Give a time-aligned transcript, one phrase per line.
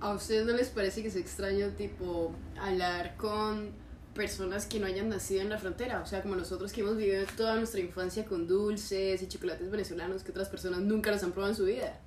[0.00, 3.70] ¿A ustedes no les parece que es extraño, tipo, hablar con
[4.14, 6.00] personas que no hayan nacido en la frontera?
[6.00, 10.24] O sea, como nosotros que hemos vivido toda nuestra infancia con dulces y chocolates venezolanos
[10.24, 11.98] que otras personas nunca los han probado en su vida.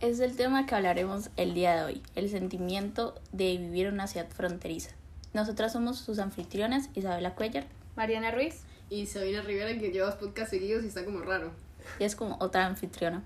[0.00, 4.06] Es el tema que hablaremos el día de hoy, el sentimiento de vivir en una
[4.06, 4.90] ciudad fronteriza.
[5.34, 7.64] Nosotras somos sus anfitrionas, Isabela Cuellar.
[7.96, 8.60] Mariana Ruiz.
[8.90, 11.50] Y Sabina Rivera, que llevas podcast seguidos y está como raro.
[11.98, 13.24] Y es como otra anfitriona.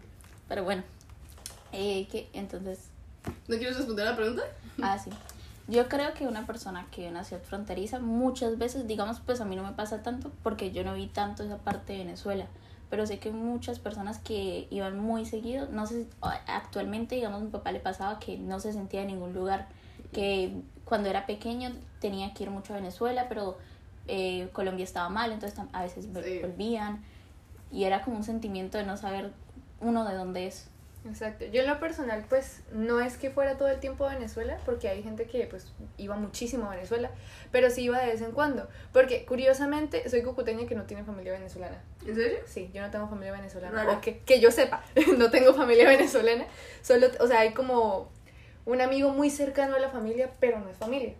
[0.48, 0.82] Pero bueno,
[1.72, 2.78] eh, que entonces
[3.48, 4.42] ¿No quieres responder a la pregunta?
[4.82, 5.10] Ah, sí.
[5.68, 9.40] Yo creo que una persona que vive en una ciudad fronteriza, muchas veces, digamos, pues
[9.40, 12.46] a mí no me pasa tanto porque yo no vi tanto esa parte de Venezuela,
[12.88, 16.06] pero sé que muchas personas que iban muy seguido, no sé,
[16.46, 19.66] actualmente, digamos, a mi papá le pasaba que no se sentía en ningún lugar,
[20.12, 23.58] que cuando era pequeño tenía que ir mucho a Venezuela, pero
[24.06, 27.02] eh, Colombia estaba mal, entonces a veces volvían
[27.72, 29.32] y era como un sentimiento de no saber
[29.80, 30.68] uno de dónde es.
[31.08, 31.44] Exacto.
[31.46, 34.88] Yo en lo personal, pues, no es que fuera todo el tiempo a Venezuela, porque
[34.88, 37.10] hay gente que, pues, iba muchísimo a Venezuela,
[37.52, 38.68] pero sí iba de vez en cuando.
[38.92, 41.82] Porque, curiosamente, soy cucuteña que no tiene familia venezolana.
[42.06, 42.38] ¿En serio?
[42.46, 43.90] Sí, yo no tengo familia venezolana.
[43.90, 44.82] O que, que yo sepa,
[45.18, 46.46] no tengo familia venezolana.
[46.82, 48.10] Solo, o sea, hay como
[48.64, 51.14] un amigo muy cercano a la familia, pero no es familia.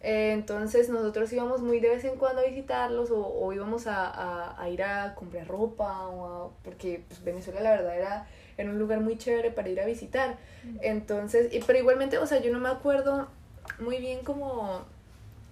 [0.00, 4.08] Eh, entonces nosotros íbamos muy de vez en cuando a visitarlos o, o íbamos a,
[4.08, 8.78] a, a, ir a comprar ropa, o porque pues, Venezuela la verdad era en un
[8.78, 10.38] lugar muy chévere para ir a visitar.
[10.80, 13.28] Entonces, y, pero igualmente, o sea, yo no me acuerdo
[13.78, 14.84] muy bien como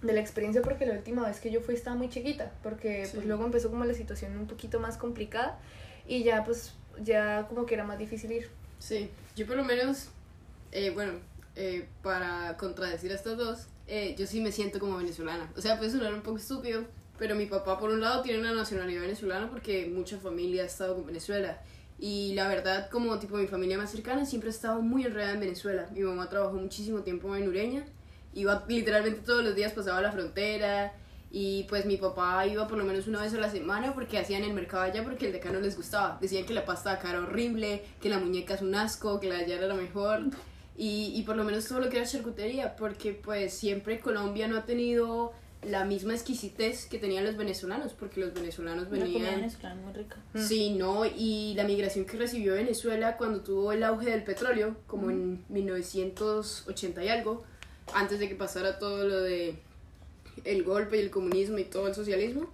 [0.01, 3.25] de la experiencia porque la última vez que yo fui estaba muy chiquita, porque pues
[3.25, 5.59] luego empezó como la situación un poquito más complicada
[6.07, 8.49] y ya pues ya como que era más difícil ir.
[8.79, 10.09] Sí, yo por lo menos,
[10.71, 11.13] eh, bueno,
[11.55, 15.51] eh, para contradecir a estos dos, eh, yo sí me siento como venezolana.
[15.55, 16.85] O sea, puede sonar un poco estúpido,
[17.19, 20.95] pero mi papá por un lado tiene una nacionalidad venezolana porque mucha familia ha estado
[20.95, 21.61] con Venezuela
[22.01, 25.39] y la verdad, como tipo mi familia más cercana, siempre ha estado muy enredada en
[25.39, 25.87] Venezuela.
[25.93, 27.85] Mi mamá trabajó muchísimo tiempo en Ureña.
[28.33, 30.93] Iba literalmente todos los días, pasaba la frontera.
[31.29, 34.43] Y pues mi papá iba por lo menos una vez a la semana porque hacían
[34.43, 36.17] el mercado allá porque el de acá no les gustaba.
[36.19, 39.37] Decían que la pasta acá era horrible, que la muñeca es un asco, que la
[39.37, 40.21] allá era la mejor.
[40.75, 44.57] Y, y por lo menos todo lo que era charcutería, porque pues siempre Colombia no
[44.57, 45.33] ha tenido
[45.63, 49.23] la misma exquisitez que tenían los venezolanos, porque los venezolanos venían...
[49.23, 50.17] La venezolana muy rica.
[50.35, 55.11] Sí, no, y la migración que recibió Venezuela cuando tuvo el auge del petróleo, como
[55.11, 57.43] en 1980 y algo,
[57.93, 59.59] antes de que pasara todo lo de
[60.45, 62.49] el golpe y el comunismo y todo el socialismo,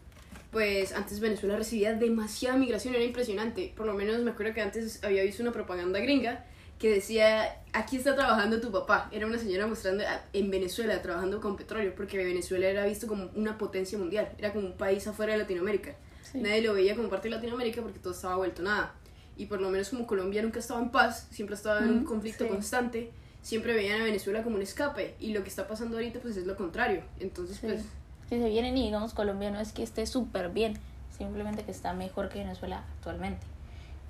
[0.51, 3.73] pues antes Venezuela recibía demasiada migración, era impresionante.
[3.75, 6.45] Por lo menos me acuerdo que antes había visto una propaganda gringa
[6.79, 9.09] que decía, aquí está trabajando tu papá.
[9.11, 13.57] Era una señora mostrando en Venezuela trabajando con petróleo, porque Venezuela era visto como una
[13.57, 15.95] potencia mundial, era como un país afuera de Latinoamérica.
[16.33, 18.93] Nadie lo veía como parte de Latinoamérica porque todo estaba vuelto nada.
[19.37, 22.47] Y por lo menos como Colombia nunca estaba en paz, siempre estaba en un conflicto
[22.47, 23.11] constante,
[23.41, 25.15] siempre veían a Venezuela como un escape.
[25.19, 27.03] Y lo que está pasando ahorita pues es lo contrario.
[27.19, 27.81] Entonces pues...
[28.29, 30.77] Si se vienen y digamos Colombia no es que esté súper bien,
[31.17, 33.45] simplemente que está mejor que Venezuela actualmente.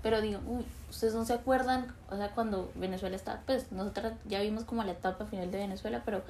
[0.01, 4.42] Pero digo, uy, ustedes no se acuerdan, o sea, cuando Venezuela está, pues nosotras ya
[4.42, 6.24] vimos como la etapa final de Venezuela, pero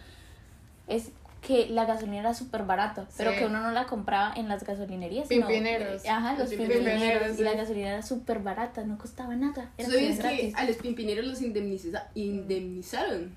[0.87, 4.63] es que la gasolina era súper barata, pero que uno no la compraba en las
[4.63, 5.27] gasolinerías.
[5.27, 6.01] Pimpineros.
[6.01, 7.39] Sino, ajá, los, pimpineros.
[7.39, 9.69] Y la gasolina era súper barata, no costaba nada.
[9.77, 13.35] Era ¿Sabes que a los pimpineros los indemniza, indemnizaron?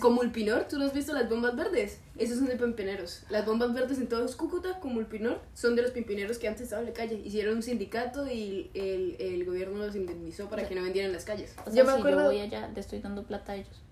[0.00, 2.00] Como el Pinor, ¿tú no has visto las bombas verdes?
[2.16, 3.22] Esos son de pimpineros.
[3.28, 6.62] Las bombas verdes en todos Cúcuta, como el Pinor, son de los pimpineros que antes
[6.62, 7.20] estaban en la calle.
[7.24, 11.24] Hicieron un sindicato y el, el gobierno los indemnizó para que no vendieran en las
[11.24, 11.54] calles.
[11.72, 12.20] yo me acuerdo...
[12.20, 13.82] yo voy allá, le estoy dando plata a ellos.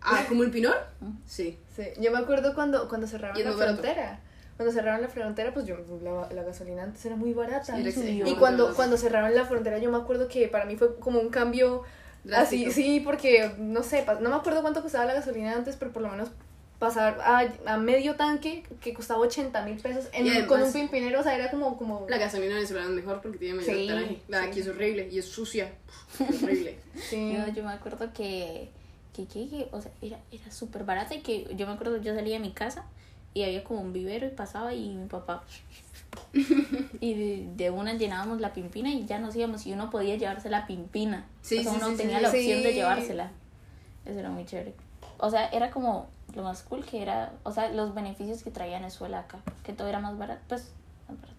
[0.00, 0.76] Ah, ¿como el Pinor?
[1.26, 1.58] Sí.
[1.74, 1.84] Sí.
[2.00, 4.20] Yo me acuerdo cuando, cuando cerraron la frontera.
[4.56, 7.78] Cuando cerraron la frontera, pues yo, la, la gasolina antes era muy barata.
[7.78, 11.28] y cuando, cuando cerraron la frontera, yo me acuerdo que para mí fue como un
[11.28, 11.84] cambio
[12.34, 16.02] Así, sí, porque no sé, no me acuerdo cuánto costaba la gasolina antes, pero por
[16.02, 16.28] lo menos
[16.78, 21.22] pasar a, a medio tanque que costaba 80 mil pesos en, con un pimpinero, o
[21.22, 21.76] sea, era como...
[21.76, 22.06] como...
[22.08, 25.18] La gasolina venezolana es mejor porque tiene mayor sí, La de aquí es horrible y
[25.18, 25.72] es sucia.
[26.20, 26.78] horrible.
[26.94, 27.36] sí.
[27.54, 28.68] Yo, me acuerdo que,
[29.14, 32.34] que, que, o sea, era, era súper barata y que yo me acuerdo, yo salía
[32.34, 32.86] de mi casa
[33.34, 35.44] y había como un vivero y pasaba y mi papá
[37.00, 40.66] y de, una llenábamos la pimpina y ya nos íbamos y uno podía llevarse la
[40.66, 41.26] pimpina.
[41.42, 43.32] Sí, o sea, uno tenía la opción de llevársela.
[44.04, 44.74] Eso era muy chévere.
[45.18, 48.78] O sea, era como lo más cool que era, o sea, los beneficios que traía
[48.78, 50.70] Venezuela acá, que todo era más barato, pues
[51.08, 51.38] más barato.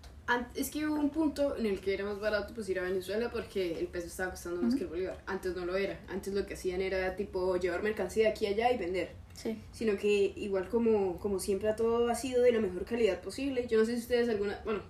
[0.53, 3.31] Es que hubo un punto en el que era más barato pues ir a Venezuela
[3.31, 5.17] porque el peso estaba costando más que el bolívar.
[5.25, 5.99] Antes no lo era.
[6.07, 9.11] Antes lo que hacían era tipo llevar mercancía de aquí a allá y vender.
[9.41, 9.57] Sí.
[9.71, 13.67] Sino que igual como, como siempre todo ha sido de la mejor calidad posible.
[13.69, 14.81] Yo no sé si ustedes alguna, bueno,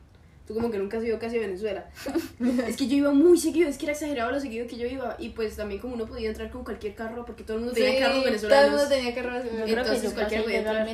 [0.47, 1.87] tú como que nunca has ido casi a Venezuela.
[2.67, 5.15] es que yo iba muy seguido, es que era exagerado lo seguido que yo iba.
[5.19, 7.91] Y pues también como uno podía entrar con cualquier carro, porque todo el mundo tenía
[7.91, 8.71] Sí, carros Todo el venezolanos.
[8.71, 9.69] mundo tenía carros venezolanos.
[9.69, 10.87] Entonces pasé podía entrar.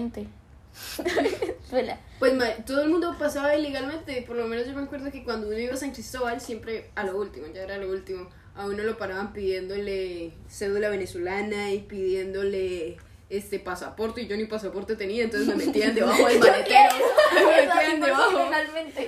[2.20, 5.48] Pues ma- todo el mundo pasaba ilegalmente, por lo menos yo me acuerdo que cuando
[5.48, 8.84] uno iba a San Cristóbal, siempre a lo último, ya era lo último, a uno
[8.84, 12.98] lo paraban pidiéndole cédula venezolana y pidiéndole
[13.30, 16.96] este pasaporte y yo ni pasaporte tenía, entonces me metían debajo del maletero,
[17.34, 18.38] me metían debajo.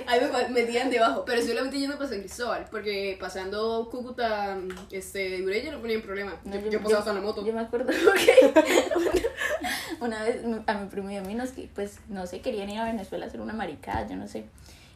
[0.06, 4.58] Ahí me metían debajo, pero solamente yendo para San Cristóbal, porque pasando Cúcuta,
[4.90, 6.34] este, Urella no ponía problema.
[6.44, 7.44] No, yo, yo pasaba hasta en la moto.
[7.44, 9.26] Yo me acuerdo que
[10.00, 12.84] una vez a mi primo y a mí nos, pues, no sé, querían ir a
[12.84, 14.44] Venezuela a hacer una maricada, yo no sé.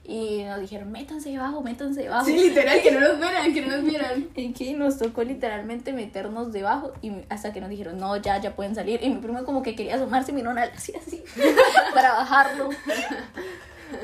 [0.05, 2.25] Y nos dijeron, métanse debajo, métanse debajo.
[2.25, 4.29] Sí, literal, que no nos vieran, que no nos vieran.
[4.37, 8.57] Y que nos tocó literalmente meternos debajo y hasta que nos dijeron, no, ya, ya
[8.57, 9.01] pueden salir.
[9.03, 11.23] Y mi primo como que quería asomarse y mi nona le hacía así
[11.95, 12.71] para bajarlo.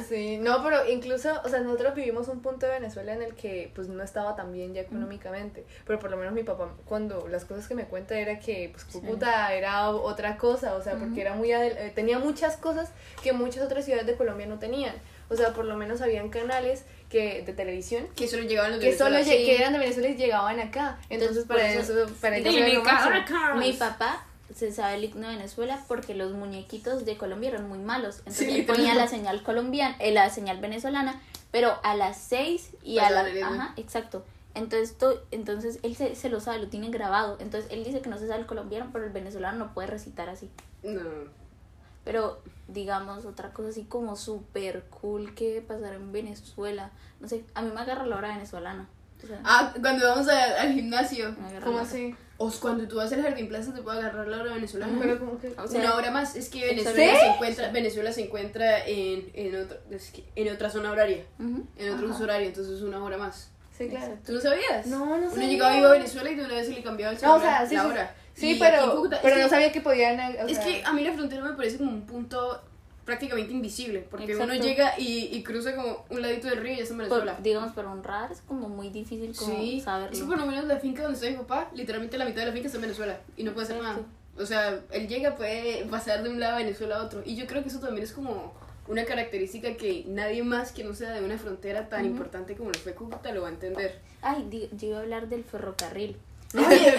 [0.08, 3.70] Sí, no, pero incluso, o sea, nosotros vivimos un punto de Venezuela en el que
[3.74, 7.44] pues no estaba tan bien ya económicamente, pero por lo menos mi papá cuando las
[7.44, 11.34] cosas que me cuenta era que pues Cúcuta era otra cosa, o sea, porque era
[11.34, 12.90] muy eh, tenía muchas cosas
[13.22, 14.94] que muchas otras ciudades de Colombia no tenían.
[15.30, 18.90] O sea, por lo menos habían canales que de televisión Que solo llegaban los de
[18.90, 19.36] que solo Venezuela.
[19.38, 19.46] lle- sí.
[19.46, 20.98] que eran de Venezuela y llegaban acá.
[21.10, 23.10] Entonces, para eso- eso, para ellos Dime, era lo máximo.
[23.10, 23.56] Caracas.
[23.58, 27.78] Mi papá se sabe el himno de Venezuela porque los muñequitos de Colombia eran muy
[27.78, 28.18] malos.
[28.20, 31.20] Entonces Sí, él ponía la señal colombiana, eh, la señal venezolana,
[31.50, 33.20] pero a las 6 y a la...
[33.46, 34.24] Ajá, exacto.
[34.54, 37.36] Entonces, to- entonces él se, se lo sabe, lo tiene grabado.
[37.40, 40.28] Entonces él dice que no se sabe el colombiano, pero el venezolano no puede recitar
[40.30, 40.50] así.
[40.82, 41.00] No.
[42.04, 46.90] Pero, digamos, otra cosa así como súper cool que pasará en Venezuela.
[47.20, 48.88] No sé, a mí me agarra la hora venezolana.
[49.22, 51.34] O sea, Ah, cuando vamos a- al gimnasio.
[51.40, 52.14] me agarra ¿Cómo así?
[52.40, 54.96] O cuando tú vas al Jardín Plaza te puede agarrar la hora venezolana.
[55.00, 56.36] Pero como que O sea, Una hora más.
[56.36, 57.18] Es que Venezuela ¿Sí?
[57.20, 61.24] se encuentra, Venezuela se encuentra en, en, otro- es que en otra zona horaria.
[61.40, 61.66] Ujú.
[61.76, 63.50] En otro uso horario, entonces es una hora más.
[63.76, 64.16] Sí, claro.
[64.24, 64.86] ¿Tú no sabías?
[64.86, 65.48] No, no Uno sabía.
[65.48, 67.58] llegaba iba a Venezuela y de una vez se le cambiaba el No, o celular,
[67.58, 68.14] sea, sí, la sí, hora.
[68.38, 70.18] Sí, pero, Cúcuta- pero no que- sabía que podían.
[70.20, 72.60] o Es que a mí la frontera me parece como un punto
[73.04, 76.82] prácticamente invisible, porque uno llega y, y cruza como un ladito del río y ya
[76.82, 77.34] está en Venezuela.
[77.34, 80.18] Por- digamos, un radar es como muy difícil como Sí, saberlo.
[80.18, 82.52] que por lo menos la finca donde está mi papá, literalmente la mitad de la
[82.52, 84.00] finca está en Venezuela y no puede hacer nada.
[84.38, 87.22] O sea, él llega, puede pasar de un lado de Venezuela a otro.
[87.24, 88.52] Y yo creo que eso también es como
[88.86, 92.78] una característica que nadie más que no sea de una frontera tan importante como lo
[92.78, 94.00] fue Cúcuta lo va a entender.
[94.22, 96.16] Ay, yo iba a hablar del ferrocarril.
[96.54, 96.94] Oye,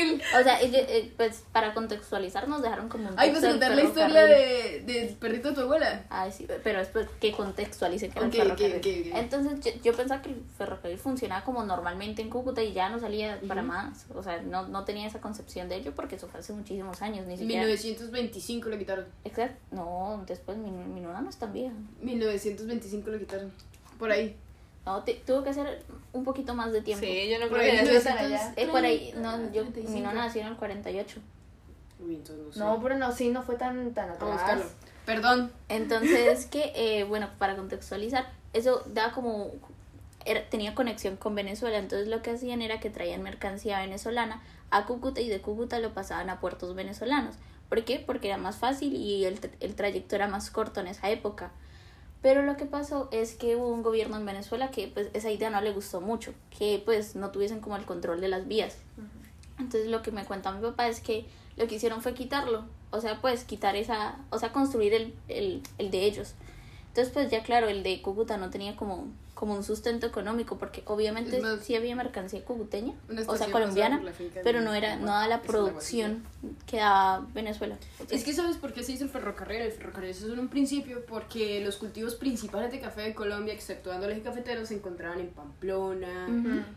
[0.00, 0.22] El.
[0.40, 4.24] O sea, eh, pues para contextualizar nos dejaron como un Ay, del contar la historia
[4.24, 6.04] de, del perrito de tu abuela.
[6.08, 9.12] Ay, sí, pero después que contextualice que era el ferrocarril.
[9.14, 12.98] Entonces yo, yo pensaba que el ferrocarril funcionaba como normalmente en Cúcuta y ya no
[12.98, 14.06] salía para más.
[14.14, 17.26] O sea, no, no tenía esa concepción de ello porque eso fue hace muchísimos años,
[17.26, 17.62] ni En siquiera.
[17.64, 19.06] 1925 lo quitaron.
[19.24, 19.60] Exacto.
[19.72, 21.74] No, después mi, mi nona no es tan vieja.
[22.00, 23.52] 1925 lo quitaron.
[23.98, 24.36] Por ahí.
[24.86, 25.82] No, te- tuvo que hacer
[26.12, 27.04] un poquito más de tiempo.
[27.04, 28.24] Sí, yo no creo ahí que ya están 1900.
[28.24, 28.52] allá.
[28.56, 29.90] Eh, por ahí, no, yo, 35.
[29.92, 31.20] mi nona nació en el 48.
[32.00, 32.58] Uy, entonces no sé.
[32.58, 34.62] No, pero no, sí, no fue tan, tan atrás.
[35.06, 35.52] Perdón.
[35.68, 39.50] Entonces, que, eh, bueno, para contextualizar, eso da como,
[40.24, 44.86] era- tenía conexión con Venezuela, entonces lo que hacían era que traían mercancía venezolana a
[44.86, 47.36] Cúcuta y de Cúcuta lo pasaban a puertos venezolanos.
[47.68, 48.02] ¿Por qué?
[48.04, 51.52] Porque era más fácil y el, tra- el trayecto era más corto en esa época.
[52.24, 55.50] Pero lo que pasó es que hubo un gobierno en Venezuela que pues esa idea
[55.50, 58.78] no le gustó mucho, que pues no tuviesen como el control de las vías.
[59.58, 61.26] Entonces lo que me cuenta mi papá es que
[61.58, 65.60] lo que hicieron fue quitarlo, o sea, pues quitar esa, o sea, construir el, el,
[65.76, 66.32] el de ellos.
[66.94, 70.84] Entonces pues ya claro, el de Cúcuta no tenía como, como un sustento económico, porque
[70.86, 72.94] obviamente Es más, sí había mercancía cucuteña,
[73.26, 74.00] o sea, colombiana,
[74.44, 76.24] pero no era, no daba la es producción
[76.68, 77.76] que daba Venezuela.
[78.10, 79.62] Es que sabes por qué se hizo el ferrocarril.
[79.62, 84.06] El ferrocarril hizo en un principio porque los cultivos principales de café de Colombia, exceptuando
[84.06, 86.28] los cafeteros, se encontraban en Pamplona.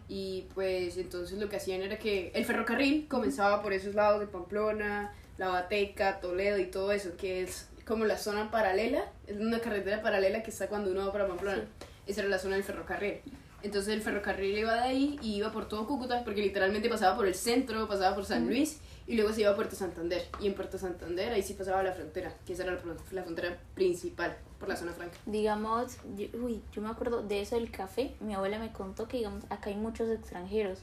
[0.09, 4.25] Y pues entonces lo que hacían era que el ferrocarril comenzaba por esos lados de
[4.25, 9.59] Pamplona, La Bateca, Toledo y todo eso, que es como la zona paralela, es una
[9.59, 11.63] carretera paralela que está cuando uno va para Pamplona.
[12.05, 13.21] Esa era la zona del ferrocarril.
[13.63, 17.27] Entonces el ferrocarril iba de ahí y iba por todo Cúcuta, porque literalmente pasaba por
[17.27, 20.27] el centro, pasaba por San Luis y luego se iba a Puerto Santander.
[20.39, 23.57] Y en Puerto Santander ahí sí pasaba la frontera, que esa era la, la frontera
[23.73, 25.17] principal por la zona franca.
[25.25, 29.17] Digamos, yo, uy, yo me acuerdo de eso del café, mi abuela me contó que
[29.17, 30.79] digamos, acá hay muchos extranjeros.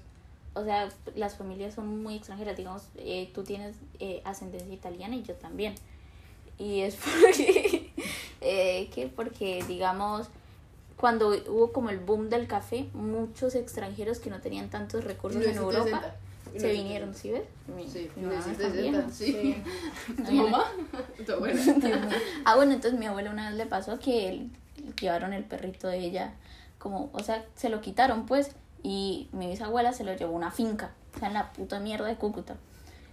[0.55, 5.23] O sea, las familias son muy extranjeras, digamos, eh, tú tienes eh, ascendencia italiana y
[5.23, 5.75] yo también.
[6.59, 7.91] Y es porque,
[8.41, 10.29] eh, que porque, digamos,
[10.97, 15.57] cuando hubo como el boom del café, muchos extranjeros que no tenían tantos recursos en
[15.57, 16.15] Europa
[16.53, 16.61] 1960.
[16.61, 17.43] se vinieron, ¿sí ves?
[17.75, 19.11] Mi, Sí, mi mamá es tan 1960, vieja.
[19.11, 19.63] sí.
[20.27, 20.65] ¿Tu mamá?
[21.27, 21.61] ¿Tu abuela?
[22.45, 24.51] Ah, bueno, entonces mi abuela una vez le pasó que él
[25.01, 26.35] llevaron el perrito de ella,
[26.79, 30.51] como, o sea, se lo quitaron pues, y mi bisabuela se lo llevó a una
[30.51, 32.57] finca, o sea, en la puta mierda de Cúcuta.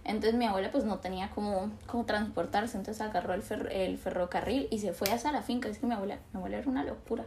[0.04, 4.66] Entonces mi abuela pues no tenía como, como transportarse, entonces agarró el, fer- el ferrocarril
[4.70, 5.68] y se fue hasta la finca.
[5.68, 7.24] Es que mi abuela, mi abuela era una locura.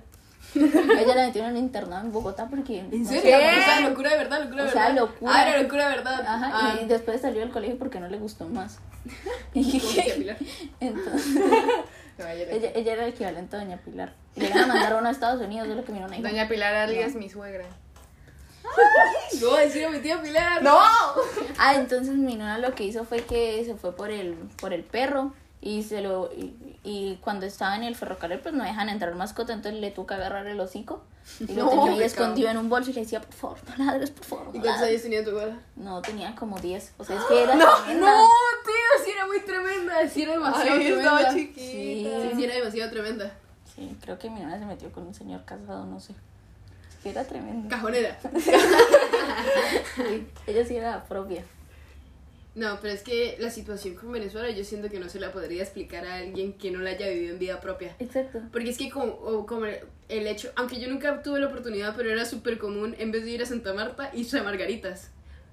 [0.53, 2.79] Ella la metieron en un internado en Bogotá porque...
[2.79, 3.21] ¿En no serio?
[3.23, 5.01] sé, O sea, locura de verdad, locura de O sea, verdad.
[5.01, 5.31] locura.
[5.35, 6.21] Ah, era locura de verdad.
[6.27, 6.79] Ajá, Ah.
[6.81, 8.79] y después salió del colegio porque no le gustó más.
[10.79, 11.35] Entonces,
[12.17, 14.13] No, ella era- ella, ella era el equivalente a Doña Pilar.
[14.35, 16.29] Le iban a mandar uno a Estados Unidos, solo que vino una hija.
[16.29, 17.65] Doña Pilar Arlia es mi suegra.
[19.41, 20.63] No voy a decir a mi tía Pilar.
[20.63, 20.77] ¡No!
[21.57, 24.83] Ah, entonces mi nona lo que hizo fue que se fue por el, por el
[24.83, 29.13] perro y se lo y, y cuando estaba en el ferrocarril pues no dejan entrar
[29.15, 31.03] mascota, entonces le tuvo que agarrar el hocico
[31.39, 33.85] y lo No, tenía ahí escondido en un bolso y le decía, por favor, no
[33.85, 34.45] ladres, por favor.
[34.53, 34.89] ¿Y no cuántos ladres".
[34.89, 35.57] años tenía tu abuela?
[35.75, 36.93] No, tenía como 10.
[36.97, 38.11] O sea, es que era No, tremenda.
[38.11, 38.27] no,
[38.63, 40.07] tío, sí era muy tremenda.
[40.07, 41.01] Sí era demasiado Ay, tremenda.
[41.19, 42.35] estaba Sí, chiquita.
[42.35, 43.31] sí era demasiado tremenda.
[43.75, 46.13] Sí, creo que mi nona se metió con un señor casado, no sé.
[47.05, 47.69] Que era tremenda.
[47.69, 48.17] Cajonera.
[50.47, 51.43] Ella sí era propia.
[52.55, 55.61] No, pero es que la situación con Venezuela yo siento que no se la podría
[55.61, 57.95] explicar a alguien que no la haya vivido en vida propia.
[57.99, 58.41] Exacto.
[58.51, 62.09] Porque es que como, o como el hecho, aunque yo nunca tuve la oportunidad, pero
[62.09, 65.11] era súper común en vez de ir a Santa Marta, irse a Margaritas.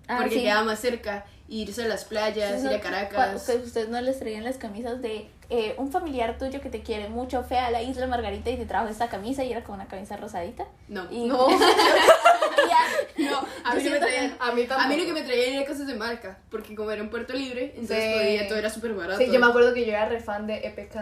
[0.09, 0.43] Ah, porque sí.
[0.45, 3.45] quedaba más cerca, irse a las playas, ir a Caracas.
[3.45, 7.09] Que ustedes no les traían las camisas de eh, un familiar tuyo que te quiere
[7.09, 9.87] mucho, fea a la isla Margarita y te trajo esta camisa y era como una
[9.87, 10.65] camisa rosadita.
[10.89, 11.49] No, Y, No.
[11.51, 11.59] y
[13.19, 13.31] ya.
[13.31, 14.37] no, a mí no me traían.
[14.41, 17.11] A mí A lo que me traían era cosas de marca, porque como era un
[17.11, 18.19] puerto libre, entonces Sí.
[18.19, 19.19] podía, todo era súper barato.
[19.19, 20.97] Sí, yo me acuerdo que yo era re fan de EPK.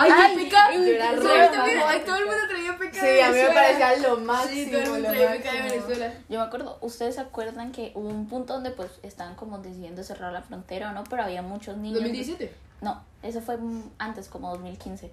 [0.00, 0.56] ¡Ay, Ay, qué PK!
[0.74, 1.78] yo era Sí, re a mí también.
[1.80, 4.54] fan de Ay, todo el mundo traía PK Sí, a mí me parecía lo máximo.
[4.64, 5.62] Sí, todo el mundo traía PK de.
[5.62, 6.14] Venezuela.
[6.28, 10.02] Yo me acuerdo, ustedes se acuerdan que hubo un punto donde pues estaban como decidiendo
[10.04, 12.00] cerrar la frontera o no, pero había muchos niños.
[12.00, 12.52] 2017.
[12.80, 13.58] No, eso fue
[13.98, 15.10] antes, como 2015.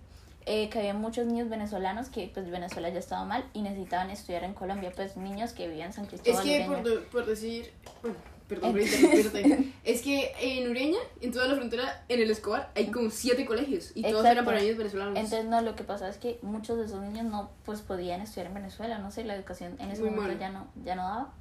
[0.48, 4.44] Eh, que había muchos niños venezolanos que pues Venezuela ya estaba mal y necesitaban estudiar
[4.44, 6.44] en Colombia, pues niños que vivían en San Es Cristóbal.
[6.44, 6.84] que Ureña.
[6.84, 7.74] por, por decir,
[8.04, 12.72] bueno, perdón por interrumpirte, es que en Ureña, en toda la frontera, en el Escobar,
[12.76, 14.32] hay como siete colegios y todos Exacto.
[14.32, 15.16] eran para niños venezolanos.
[15.18, 18.48] Entonces, no, lo que pasa es que muchos de esos niños no pues podían estudiar
[18.48, 20.40] en Venezuela, no sé, la educación en ese Muy momento mal.
[20.40, 21.34] ya no, ya no daba.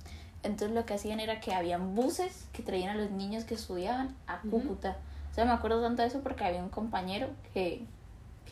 [0.42, 4.14] Entonces lo que hacían era que habían buses que traían a los niños que estudiaban
[4.26, 4.40] a.
[4.42, 4.98] Cúcuta.
[5.30, 7.82] O sea, me acuerdo tanto de eso porque había un compañero que,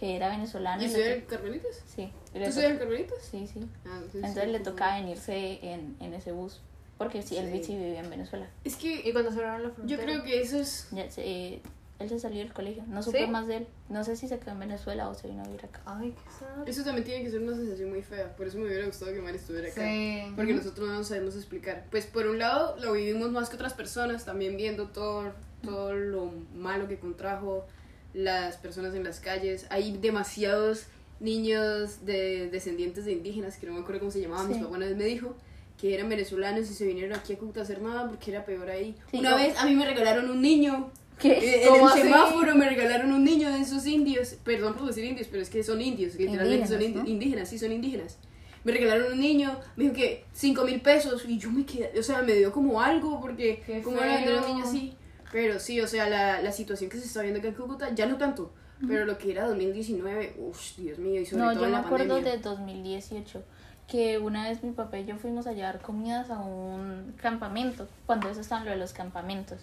[0.00, 0.82] que era venezolano.
[0.82, 1.82] ¿Y to- Carmelitas?
[1.86, 3.18] Sí, ¿Tú estudias Carmelitas?
[3.30, 3.60] sí, sí.
[3.86, 6.60] Ah, Entonces sí, le sí, tocaba venirse en, en ese bus.
[7.02, 7.76] Porque sí, él Sí.
[7.76, 8.48] vivía en Venezuela.
[8.64, 10.02] Es que Y cuando cerraron la yo frontera.
[10.04, 10.88] creo que eso es...
[10.92, 11.60] Ya eh,
[11.98, 12.82] él se salió del colegio.
[12.88, 13.30] No supe ¿Sí?
[13.30, 13.66] más de él.
[13.88, 15.80] No sé si se quedó en Venezuela o se vino a vivir acá.
[15.86, 16.68] Ay, qué sad.
[16.68, 18.34] Eso también tiene que ser una sensación muy fea.
[18.36, 19.82] Por eso me hubiera gustado que Mari estuviera acá.
[19.82, 20.22] Sí.
[20.34, 21.84] Porque nosotros no nos sabemos explicar.
[21.90, 25.32] Pues por un lado lo vivimos más que otras personas, también viendo todo,
[25.62, 27.64] todo lo malo que contrajo
[28.14, 29.66] las personas en las calles.
[29.70, 30.86] Hay demasiados
[31.20, 34.54] niños de descendientes de indígenas, que no me acuerdo cómo se llamaban, Sí.
[34.54, 35.36] mis papás una vez me dijo,
[35.82, 38.70] que eran venezolanos y se vinieron aquí a Cúcuta a hacer nada porque era peor
[38.70, 38.94] ahí.
[39.10, 40.92] Sí, una yo- vez a mí me regalaron un niño.
[41.18, 41.32] ¿Qué?
[41.32, 42.02] Eh, En ¿Cómo el así?
[42.02, 44.36] semáforo me regalaron un niño de esos indios.
[44.44, 46.14] Perdón por decir indios, pero es que son indios.
[46.14, 47.04] Literalmente son ¿no?
[47.04, 48.16] indígenas, sí, son indígenas.
[48.62, 52.02] Me regalaron un niño, me dijo que 5 mil pesos y yo me quedé, o
[52.04, 54.94] sea, me dio como algo porque Qué como era un niño así.
[55.32, 58.06] Pero sí, o sea, la, la situación que se está viendo acá en Cúcuta, ya
[58.06, 58.52] no tanto,
[58.86, 61.78] pero lo que era 2019, uff, Dios mío, y sobre No, todo yo me la
[61.80, 62.32] acuerdo pandemia.
[62.36, 63.42] de 2018
[63.92, 68.30] que una vez mi papá y yo fuimos a llevar comidas a un campamento, cuando
[68.30, 69.58] eso estaban lo de los campamentos.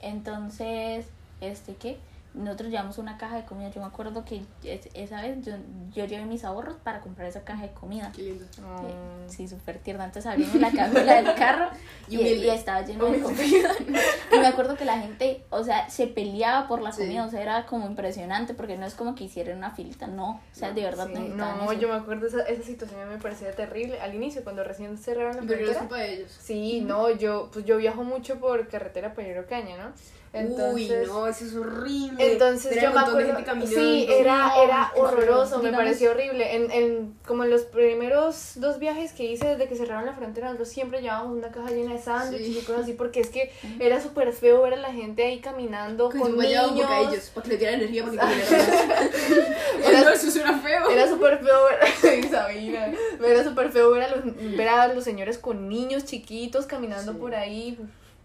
[0.00, 1.06] Entonces,
[1.40, 1.96] este qué,
[2.34, 3.68] nosotros llevamos una caja de comida.
[3.70, 5.52] Yo me acuerdo que es- esa vez yo,
[5.94, 8.10] yo llevé mis ahorros para comprar esa caja de comida.
[8.16, 8.44] Qué lindo.
[8.58, 9.28] Mm.
[9.30, 10.04] Sí, súper tierna.
[10.04, 11.68] Antes abrimos la cajuela del carro
[12.08, 13.70] y, Y y estaba lleno de comida.
[14.32, 17.02] Y me acuerdo que la gente, o sea, se peleaba por la Sí.
[17.02, 20.30] comida, o sea, era como impresionante porque no es como que hicieran una filita, no.
[20.32, 21.72] O sea, de verdad Sí, no, eso.
[21.80, 25.42] yo me acuerdo esa, esa situación me parecía terrible al inicio cuando recién cerraron la
[25.42, 25.78] Pero no es frontera.
[25.80, 26.36] culpa de ellos.
[26.40, 29.92] Sí, no, yo pues yo viajo mucho por carretera Peñero Caña, ¿no?
[30.30, 32.32] Entonces, Uy, no, eso es horrible.
[32.32, 33.80] Entonces Era yo me acuerdo, gente caminando.
[33.80, 36.54] sí, era, era horroroso, me pareció horrible.
[36.54, 40.48] En, en, como en los primeros dos viajes que hice desde que cerraron la frontera,
[40.48, 42.58] nosotros siempre llevábamos una caja llena de sándwiches Sí.
[42.58, 46.10] y cosas así, porque es que era súper feo ver a la gente ahí caminando
[46.10, 46.74] Con niños.
[46.74, 48.42] bocadillos, para que le dieran energía para que.
[49.88, 50.90] Era- no, eso suena feo.
[50.90, 52.92] Era súper feo ver, Sabina,
[53.24, 54.24] era súper feo ver a, los,
[54.56, 57.18] ver a los señores con niños chiquitos caminando Sí.
[57.18, 57.78] por ahí.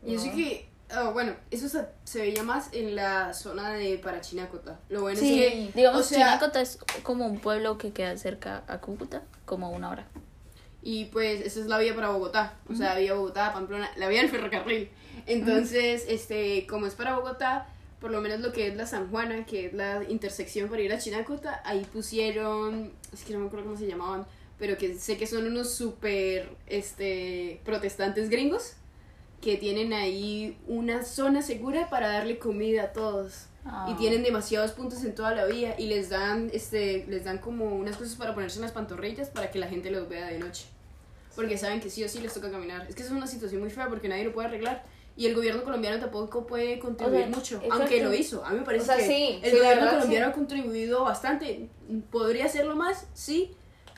[0.06, 0.36] Y eso No.
[0.36, 4.80] que, ah, bueno, eso se, se veía más en la zona de Parachinacota.
[4.89, 8.18] Lo bueno Sí, es que, digamos, o sea, Chinacota es como un pueblo que queda
[8.18, 10.08] cerca a Cúcuta, como una hora.
[10.84, 12.56] Y pues esa es la vía para Bogotá.
[12.70, 14.90] O sea, vía Bogotá, Pamplona, la vía del ferrocarril.
[15.25, 17.68] Entonces, este, como es para Bogotá,
[18.00, 20.92] por lo menos lo que es la San Juana, que es la intersección para ir
[20.92, 24.25] a Chinacota, ahí pusieron, es que no me acuerdo cómo se llamaban,
[24.60, 28.74] pero que sé que son unos súper este, protestantes gringos
[29.40, 33.46] que tienen ahí una zona segura para darle comida a todos.
[33.66, 33.88] Ah.
[33.90, 37.75] Y tienen demasiados puntos en toda la vía y les dan, este, les dan como
[37.75, 40.66] unas cosas para ponerse en las pantorrillas para que la gente los vea de noche.
[41.36, 42.86] Porque saben que sí o sí les toca caminar.
[42.88, 44.84] Es que es una situación muy fea porque nadie lo puede arreglar.
[45.16, 47.75] Y el gobierno colombiano tampoco puede contribuir O sea, mucho, exacto.
[47.75, 48.44] aunque lo hizo.
[48.46, 50.32] A mí me parece O sea, que sí, el sí, gobierno verdad, colombiano sí.
[50.32, 51.70] ha contribuido bastante.
[52.12, 53.56] Podría hacerlo más, sí,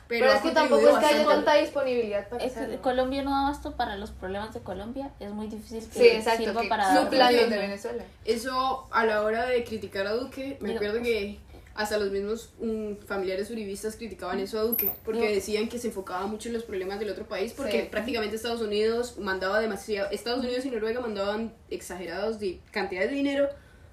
[0.08, 2.80] pero, Pero, es que tampoco es que haya tanta disponibilidad para Es que hacerlo.
[2.82, 5.10] Colombia no da abasto para los problemas de Colombia.
[5.18, 6.44] Es muy difícil que Sí, exacto.
[6.44, 8.04] sirva que para su plan de Venezuela.
[8.24, 11.38] Eso a la hora de criticar a Duque, me Digo, acuerdo que
[11.76, 16.26] hasta los mismos um, familiares uribistas criticaban eso a Duque, porque decían que se enfocaba
[16.26, 17.88] mucho en los problemas del otro país, porque Sí.
[17.90, 23.48] prácticamente Estados Unidos mandaba demasiado, Estados Unidos y Noruega mandaban exagerados de cantidades de dinero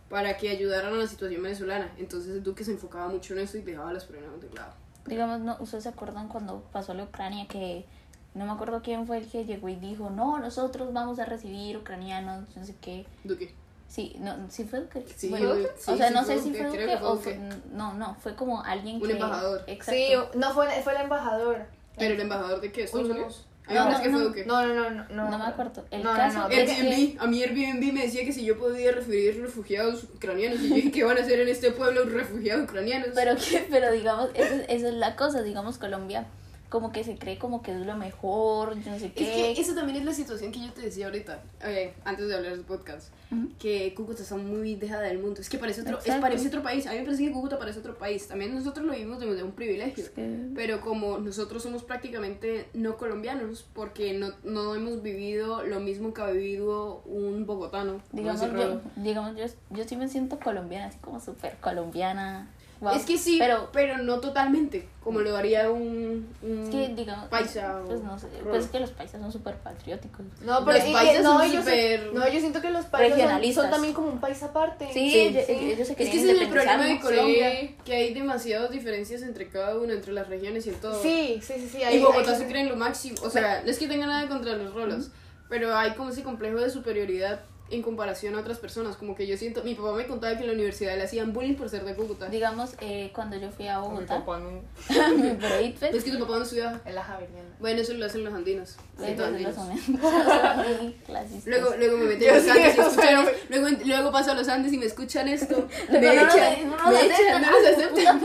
[0.09, 1.93] para que ayudaran a la situación venezolana.
[1.97, 4.73] Entonces Duque se enfocaba mucho en eso y dejaba los problemas de lado.
[5.05, 7.85] Digamos, no, ¿ustedes se acuerdan cuando pasó la Ucrania que
[8.33, 11.77] no me acuerdo quién fue el que llegó y dijo, no, nosotros vamos a recibir
[11.77, 13.05] ucranianos, no sé qué?
[13.23, 13.53] Duque.
[13.93, 15.05] Sí, no, sí fue Duque.
[15.15, 17.15] Sí, Bueno, sí, o sea, sí no fue sé si fue Duque que fue o
[17.15, 17.39] fue,
[17.73, 19.11] no, no, fue como alguien Un que...
[19.13, 19.61] embajador.
[19.67, 19.91] Exacto.
[20.31, 21.57] Sí, no fue, fue el embajador.
[21.95, 22.85] Pero el embajador de qué?
[22.85, 23.13] ¿Estados no.
[23.13, 23.45] Unidos?
[23.69, 24.25] No, parece no, que fue no.
[24.25, 24.45] Duque.
[24.45, 25.05] No, no, no, no.
[25.09, 25.85] No, No me acuerdo.
[25.91, 28.43] El No, no, caso no, es que- Airbnb, a mí Airbnb me decía que si
[28.43, 32.03] yo podía recibir refugiados ucranianos y yo dije, ¿qué van a hacer en este pueblo
[32.05, 33.09] refugiados ucranianos?
[33.13, 36.25] Pero que, pero digamos, esa, esa es la cosa, digamos, Colombia
[36.73, 39.25] como que se cree como que es lo mejor, yo no sé es qué.
[39.53, 42.53] que esa también es la situación que yo te decía ahorita, eh, antes de hablar
[42.53, 43.49] del podcast, Ujú.
[43.59, 45.39] que Cúcuta está muy dejada del mundo.
[45.39, 46.87] Es que parece otro, es, parece otro país.
[46.87, 48.27] A mí me parece que Cúcuta parece otro país.
[48.27, 50.03] También nosotros lo vivimos desde un privilegio.
[50.03, 55.79] Es que- Pero como nosotros somos prácticamente no colombianos, porque no, no hemos vivido lo
[55.79, 58.01] mismo que ha vivido un bogotano.
[58.11, 62.49] Digamos, yo, digamos yo, yo sí me siento colombiana, así como súper colombiana.
[62.83, 62.95] Wow.
[62.95, 67.29] Es que sí, pero pero, no totalmente, como lo haría un, un es que, digamos,
[67.29, 70.25] paisa o pues no sé, pues es que los paisas son súper patrióticos.
[70.41, 73.63] No, pero Los paisas no, son súper no, yo siento que los países son, regionalistas.
[73.63, 74.87] son también como un país aparte.
[74.93, 75.53] Sí, Sí, ellos, sí.
[75.53, 76.99] ellos se Es que ese es el problema de.
[76.99, 77.75] Colombia, Sí.
[77.85, 81.01] que hay demasiadas diferencias entre cada uno, entre las regiones y en todo.
[81.01, 81.77] Sí, sí, sí, sí.
[81.89, 84.57] y Bogotá ahí- se creen lo máximo, o sea, no es que tenga nada contra
[84.57, 85.09] los rolos,
[85.47, 87.39] pero hay como ese complejo de superioridad
[87.73, 90.47] en comparación a otras personas, como que yo siento, mi papá me contaba que en
[90.47, 92.27] la universidad le hacían bullying por ser de Cúcuta.
[92.29, 94.61] Digamos, eh, cuando yo fui a Mi Bogotá, papá no-
[95.39, 96.79] pero Itfest, Es que tu papá no estudiaba.
[96.85, 97.49] en la Javeriana.
[97.59, 98.69] Bueno, eso lo hacen los andinos.
[98.69, 99.55] Sí, pues, andinos.
[99.57, 101.45] los clasistas.
[101.47, 104.47] Luego, luego me meten Yo a los Andes y escuchan luego, luego paso a los
[104.47, 105.67] Andes y me escuchan esto.
[105.91, 108.23] me echan, no, no, me echan, no puta, aceptan.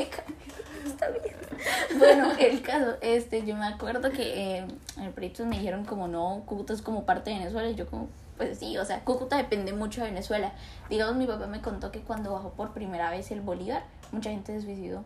[0.87, 1.39] Está bien.
[1.99, 4.23] Bueno, el caso, este, yo me acuerdo que
[4.59, 7.75] eh, en el proyecto me dijeron como no, Cúcuta es como parte de Venezuela y
[7.75, 10.53] yo como, pues sí, o sea, Cúcuta depende mucho de Venezuela.
[10.89, 14.55] Digamos, mi papá me contó que cuando bajó por primera vez el Bolívar, mucha gente
[14.59, 15.01] se suicidó.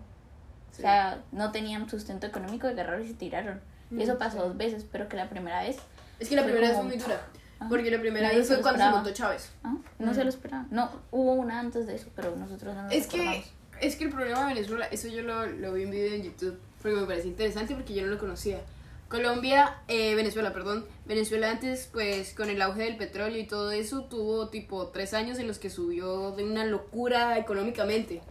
[0.70, 3.60] O sea, no tenían sustento económico, agarraron y se tiraron.
[3.90, 5.76] Y eso Mm, pasó dos veces, pero que la primera vez,
[6.20, 7.20] Es que la primera vez fue muy dura.
[7.58, 7.68] Ajá.
[7.68, 9.50] Porque la primera Nadie vez fue cuando se montó Chávez.
[9.64, 10.68] ah, no se lo esperaban.
[10.70, 13.44] No, hubo una antes de eso, pero nosotros no nos Es que,
[13.80, 16.58] es que el problema de Venezuela, eso yo lo, lo vi en video en YouTube,
[16.80, 18.58] porque me parece interesante porque yo no lo conocía.
[19.12, 20.86] Colombia, eh, Venezuela, perdón.
[21.04, 25.38] Venezuela antes, pues con el auge del petróleo y todo eso, tuvo tipo tres años
[25.38, 28.22] en los que subió de una locura económicamente.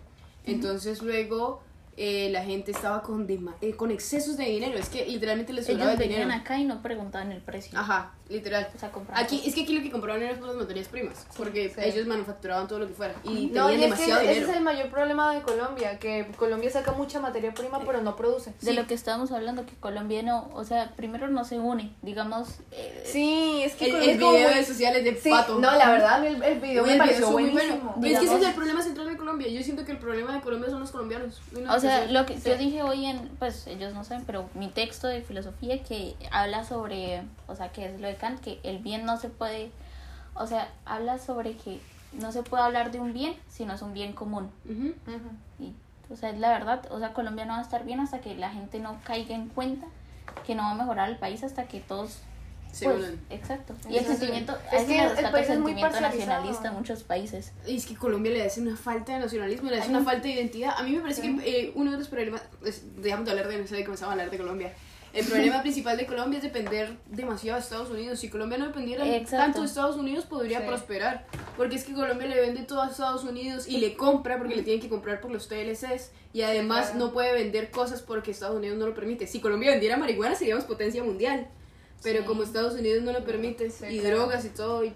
[0.46, 1.62] Entonces luego
[1.98, 4.78] eh, la gente estaba con, dema- eh, con excesos de dinero.
[4.78, 6.42] Es que literalmente les sobraba Ellos el venían dinero.
[6.42, 7.78] acá y no preguntaban el precio.
[7.78, 8.68] Ajá, literal.
[8.76, 11.76] O sea, Aquí, es que aquí lo que compraban eran las materias primas, porque sí.
[11.84, 14.52] ellos manufacturaban todo lo que fuera y No, tenían y es que demasiado ese dinero.
[14.52, 18.52] es el mayor problema de Colombia, que Colombia saca mucha materia prima, pero no produce.
[18.62, 18.74] de sí.
[18.74, 23.04] lo que estábamos hablando, que Colombia no, o sea, primero no se une, digamos, eh,
[23.06, 25.60] Sí, es que El, Colombia el video muy- de sociales de Sí, Pato.
[25.60, 27.80] no, la verdad, el, el video me el pareció video es muy buenísimo.
[27.82, 27.98] bueno.
[28.02, 29.48] Pero es que ese es el problema central de Colombia.
[29.50, 31.42] Yo siento que el problema de Colombia son los colombianos.
[31.52, 32.50] No o sea, lo que Sí.
[32.50, 36.64] yo dije hoy en, pues ellos no saben, pero mi texto de filosofía que habla
[36.64, 39.72] sobre, o sea, que es lo de Kant, que el bien no se puede,
[40.34, 41.80] o sea, habla sobre que
[42.14, 44.50] no se puede hablar de un bien si no es un bien común.
[44.66, 44.88] Ujú.
[45.08, 45.30] Ujú.
[45.60, 45.74] Y,
[46.12, 48.36] o sea, es la verdad, o sea, Colombia no va a estar bien hasta que
[48.36, 49.88] la gente no caiga en cuenta
[50.46, 52.20] que no va a mejorar el país hasta que todos
[52.72, 53.74] Se pues, exacto.
[53.90, 57.52] Y el sentimiento, es que el país es muy nacionalista en muchos países.
[57.68, 60.34] Y es que Colombia le hace una falta de nacionalismo, le hace una falta de
[60.36, 60.74] identidad.
[60.78, 63.56] A mí me parece que eh, uno de los problemas, es- dejamos de hablar de
[63.58, 64.74] Venezuela y comenzamos a hablar de Colombia.
[65.14, 68.20] El problema principal de Colombia es depender demasiado de Estados Unidos.
[68.20, 69.38] Si Colombia no dependiera Exacto.
[69.38, 70.68] tanto de Estados Unidos, podría Sí.
[70.68, 71.26] prosperar.
[71.58, 74.64] Porque es que Colombia le vende todo a Estados Unidos y le compra porque le
[74.64, 76.12] tienen que comprar por los TLCs.
[76.34, 77.08] Y además claro.
[77.08, 79.28] no puede vender cosas porque Estados Unidos no lo permite.
[79.28, 81.48] Si Colombia vendiera marihuana, seríamos potencia mundial.
[82.04, 82.26] Pero Sí.
[82.26, 84.18] como Estados Unidos no lo permite, Sí, y claro.
[84.20, 84.94] drogas y todo, y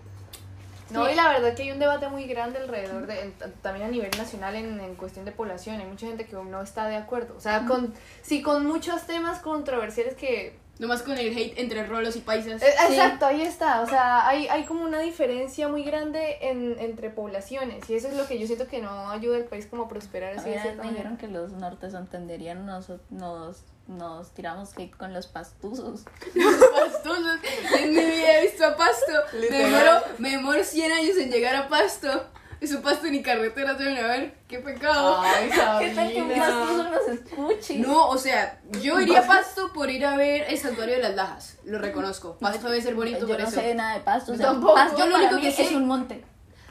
[0.92, 1.14] No, Sí.
[1.14, 4.12] y la verdad que hay un debate muy grande alrededor de, en- también a nivel
[4.18, 7.42] nacional en, en cuestión de población, hay mucha gente que no está de acuerdo, o
[7.42, 10.64] sea, con, sí, con muchos temas controversiales que...
[10.78, 12.62] Nomás con el hate entre rolos y paisas.
[12.62, 17.10] Eh, Exacto, ahí está, o sea, hay, hay como una diferencia muy grande en, entre
[17.10, 19.88] poblaciones y eso es lo que yo siento que no ayuda al país como a
[19.88, 21.18] prosperar así de cierta dijeron manera.
[21.18, 26.02] que los nortes entenderían, nos, nos, nos tiramos hate con los pastuzos.
[26.34, 27.40] Pastosos.
[27.80, 29.12] En mi vida he visto a Pasto.
[29.34, 32.28] Me demoro, me demoro 100 años en llegar a Pasto.
[32.62, 34.34] Y su Pasto ni carreteras deben haber.
[34.48, 35.20] ¡Qué pecado!
[35.22, 37.80] Ay, ¿Qué tal que un pastuzo nos escuche?
[37.80, 41.16] No, o sea, yo iría a Pasto por ir a ver el santuario de las
[41.16, 41.58] Lajas.
[41.66, 42.38] Lo reconozco.
[42.40, 43.60] Pasto debe ser bonito yo por no eso.
[43.60, 44.32] sé nada de pasto.
[44.32, 44.74] O sea, Tampoco.
[44.74, 46.24] pasto Yo lo para único mí que sé- es un monte.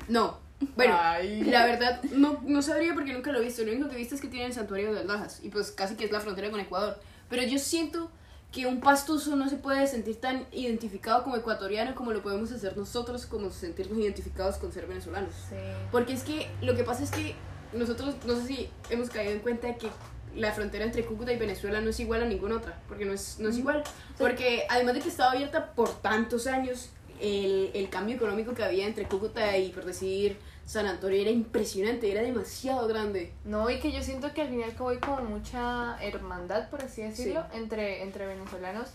[0.08, 0.40] No.
[0.76, 1.44] Bueno, Ay.
[1.44, 3.62] la verdad no, no sabría porque nunca lo he visto.
[3.62, 5.40] Lo único que he visto es que tiene el santuario de las Lajas.
[5.42, 6.98] Y pues casi que es la frontera con Ecuador.
[7.28, 8.10] Pero yo siento
[8.52, 12.76] que un pastuso no se puede sentir tan identificado como ecuatoriano como lo podemos hacer
[12.76, 15.34] nosotros como sentirnos identificados con ser venezolanos.
[15.48, 15.56] Sí.
[15.90, 17.34] Porque es que lo que pasa es que
[17.72, 19.88] nosotros, no sé si hemos caído en cuenta de que
[20.36, 23.38] la frontera entre Cúcuta y Venezuela no es igual a ninguna otra, porque no es,
[23.38, 23.82] no es igual.
[24.18, 28.86] Porque además de que estaba abierta por tantos años, el, el cambio económico que había
[28.86, 33.32] entre Cúcuta y, por decir, San Antonio era impresionante, era demasiado grande.
[33.44, 37.02] No, y que yo siento que al final que hay como mucha hermandad, por así
[37.02, 38.88] decirlo, entre, entre venezolanos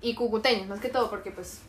[0.00, 1.60] y cucuteños, más que todo, porque pues,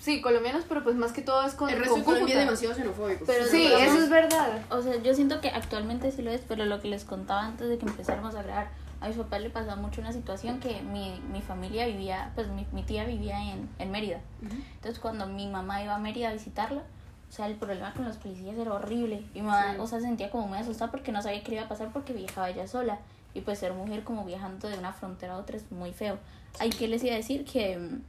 [0.00, 2.44] sí, colombianos, pero pues más que todo es con, el resto con de Colombia es
[2.46, 3.24] demasiado xenofóbico.
[3.26, 4.02] Pero Sí, eso no.
[4.02, 4.62] es verdad.
[4.70, 7.68] O sea, yo siento que actualmente sí lo es, pero lo que les contaba antes
[7.68, 11.20] de que empezáramos a grabar, a mis papás le pasaba mucho una situación que mi,
[11.30, 14.20] mi familia vivía, pues mi, mi tía vivía en, en Mérida.
[14.42, 14.54] Ujú.
[14.76, 16.82] Entonces cuando mi mamá iba a Mérida a visitarla,
[17.28, 19.22] o sea, el problema con los policías era horrible.
[19.34, 19.80] Y mamá, Sí.
[19.80, 22.12] o sea, se sentía como muy asustada porque no sabía qué iba a pasar porque
[22.12, 22.98] viajaba ella sola.
[23.34, 26.18] Y pues ser mujer como viajando de una frontera a otra es muy feo.
[26.58, 28.00] Hay que les iba a decir que, mm,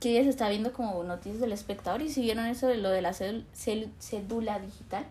[0.00, 2.90] que ya se está viendo como noticias del espectador y si vieron eso de lo
[2.90, 5.04] de la cédula, digital,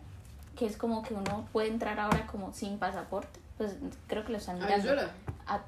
[0.56, 3.40] que es como que uno puede entrar ahora como sin pasaporte.
[3.58, 3.76] Pues
[4.08, 5.12] creo que lo están ¿A mirando Venezuela?
[5.48, 5.62] a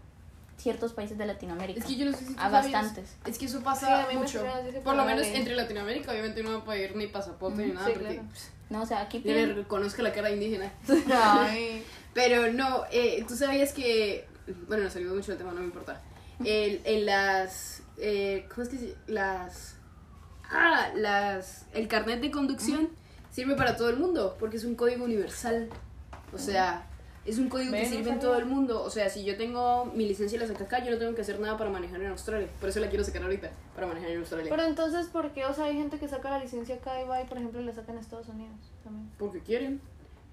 [0.58, 1.80] ciertos países de Latinoamérica.
[1.80, 2.72] Es que yo no sé si tú a sabías.
[2.72, 3.16] bastantes.
[3.26, 4.42] Es que eso Sí, pasa a mí me mucho.
[4.72, 5.36] se Por lo menos ley.
[5.36, 8.28] entre Latinoamérica, obviamente no va a pedir ni pasaporte ni nada, sí, porque claro.
[8.70, 9.56] No, o sea, aquí piden...
[9.56, 10.72] reconozco la cara indígena.
[11.14, 11.86] Ay.
[12.14, 14.28] Pero no, eh, tú sabías que.
[14.68, 16.02] Bueno, nos salió mucho el tema, no me importa.
[16.44, 17.82] El, en las.
[17.98, 19.76] Eh, ¿Cómo es que se Las.
[20.52, 21.66] Ah, las.
[21.74, 22.90] El carnet de conducción
[23.32, 25.70] sirve para todo el mundo, porque es un código universal.
[26.34, 26.88] O sea,
[27.28, 28.82] es un código Ve, que no sirve en todo el mundo.
[28.84, 31.22] O sea, si yo tengo mi licencia y la saco acá, yo no tengo que
[31.22, 32.48] hacer nada para manejar en Australia.
[32.60, 34.48] Por eso la quiero sacar ahorita, para manejar en Australia.
[34.50, 35.46] Pero entonces, ¿por qué?
[35.46, 37.74] O sea, hay gente que saca la licencia acá y va y, por ejemplo, la
[37.74, 39.10] saca en Estados Unidos también.
[39.20, 39.82] Porque quieren.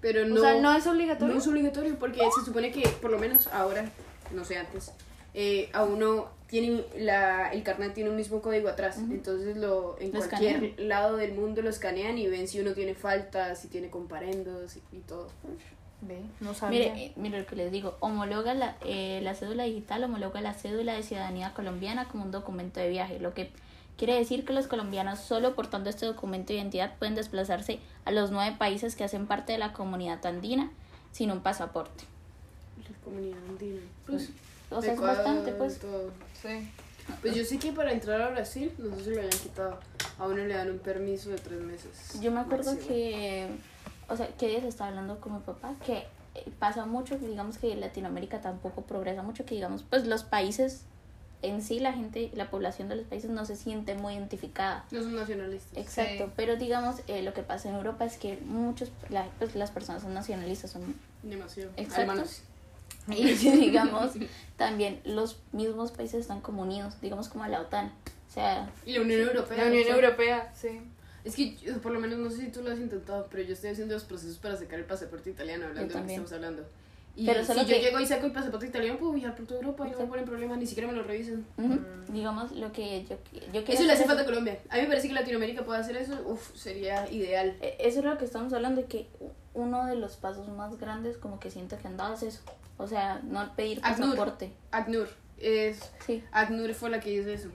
[0.01, 0.35] Pero no.
[0.35, 1.33] O sea, no es obligatorio.
[1.33, 3.89] No es obligatorio porque se supone que, por lo menos ahora,
[4.33, 4.91] no sé antes,
[5.33, 8.97] eh, a uno tiene la, el carnet tiene un mismo código atrás.
[8.99, 10.87] Entonces lo, en Lo cualquier escanean.
[10.87, 14.81] lado del mundo lo escanean y ven si uno tiene faltas, si tiene comparendos y,
[14.95, 15.27] y todo.
[16.01, 16.93] Ve, no sabía.
[16.93, 20.53] Mire, eh, mire lo que les digo, homologa la, eh, la cédula digital, homologa la
[20.53, 23.49] cédula de ciudadanía colombiana como un documento de viaje, lo que
[23.97, 28.31] quiere decir que los colombianos solo portando este documento de identidad pueden desplazarse a los
[28.31, 30.69] nueve países que hacen parte de la comunidad andina
[31.11, 32.03] sin un pasaporte.
[32.87, 33.81] La comunidad andina.
[34.05, 34.29] Pues,
[34.69, 35.79] O sea, es bastante, pues.
[35.79, 36.11] todo.
[36.33, 36.69] Sí.
[37.21, 39.79] Pues yo sé que para entrar a Brasil, no sé si lo hayan quitado.
[40.17, 42.19] A uno le dan un permiso de tres meses.
[42.19, 42.87] Yo me acuerdo máximo.
[42.89, 43.47] que,
[44.09, 47.57] o sea, que ella se estaba hablando con mi papá, que eh, pasa mucho, digamos
[47.57, 50.81] que Latinoamérica tampoco progresa mucho, que digamos, pues los países
[51.41, 54.85] en sí, la gente, la población de los países no se siente muy identificada.
[54.89, 55.77] No son nacionalistas.
[55.77, 56.31] Exacto, Sí.
[56.35, 60.01] pero digamos, eh, lo que pasa en Europa es que muchos, la- pues, las personas
[60.01, 61.71] son nacionalistas, son Demasiado.
[63.07, 64.13] Y digamos,
[64.57, 67.91] también los mismos países están como unidos, digamos como la OTAN.
[68.29, 69.57] O sea, Y la Unión Europea.
[69.57, 69.87] La Unión.
[69.87, 70.81] Europea, sí.
[71.25, 73.53] Es que yo, por lo menos no sé si tú lo has intentado, pero yo
[73.53, 76.63] estoy haciendo los procesos para sacar el pasaporte italiano, hablando de lo que estamos hablando.
[77.17, 79.61] Y Pero si yo que- llego y saco el pasaporte italiano, puedo viajar por toda
[79.61, 81.45] Europa y no me ponen problema, ni siquiera me lo revisan.
[81.57, 83.17] ujú, digamos lo que yo,
[83.53, 84.59] yo quiero Eso le hace falta a Colombia.
[84.69, 87.55] A mí me parece que Latinoamérica pueda hacer eso, uff, sería ideal.
[87.61, 89.07] Eh, Eso es lo que estamos hablando, de que
[89.55, 92.41] uno de los pasos más grandes como que siento que han dado es eso.
[92.77, 94.09] O sea, no pedir ACNUR.
[94.11, 94.51] pasaporte.
[94.71, 95.07] ACNUR,
[95.39, 96.21] es, Sí.
[96.33, 97.47] ACNUR fue la que hizo eso.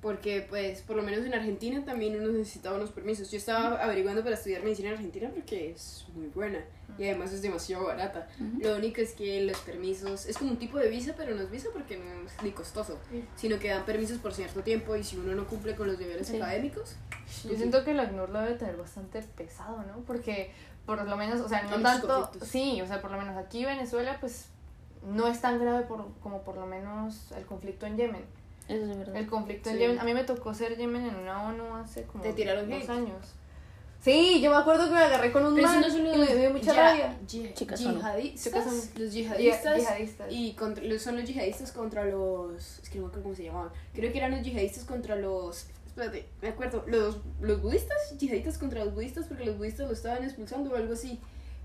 [0.00, 3.30] Porque, pues, por lo menos en Argentina también uno necesitaba unos permisos.
[3.30, 6.64] Yo estaba averiguando para estudiar medicina en Argentina porque es muy buena
[6.96, 8.26] y además es demasiado barata.
[8.40, 8.62] Ujú.
[8.62, 11.50] Lo único es que los permisos es como un tipo de visa, pero no es
[11.50, 13.22] visa porque no es ni costoso, Sí.
[13.36, 16.28] sino que dan permisos por cierto tiempo y si uno no cumple con los deberes
[16.28, 16.36] Sí.
[16.36, 16.96] académicos,
[17.44, 19.98] Yo siento que el ACNUR lo debe tener bastante pesado, ¿no?
[20.06, 20.50] Porque
[20.86, 22.08] por lo menos, o sea, no tanto...
[22.08, 22.48] conflictos.
[22.48, 24.46] Sí, o sea, por lo menos aquí Venezuela, pues
[25.06, 28.39] no es tan grave por, como por lo menos el conflicto en Yemen.
[28.70, 29.16] Eso es verdad.
[29.16, 29.78] El conflicto en.
[29.78, 32.80] Yemen, a mí me tocó ser Yemen en una ONU hace como ¿Te tiraron dos
[32.82, 32.90] hate?
[32.90, 33.26] años.
[34.02, 36.34] Sí, yo me acuerdo que me agarré con un Pero man no y los me
[36.36, 37.18] dio mucha ya- rabia.
[37.26, 38.66] Chicas son- yihadistas, chicas
[38.98, 40.26] los yihadistas, yihadistas.
[40.32, 43.44] y contra, los- son los yihadistas contra los es que no me acuerdo cómo se
[43.44, 48.56] llamaban creo que eran los yihadistas contra los espérate me acuerdo los, los budistas yihadistas
[48.56, 51.20] contra los budistas porque los budistas lo estaban expulsando o algo así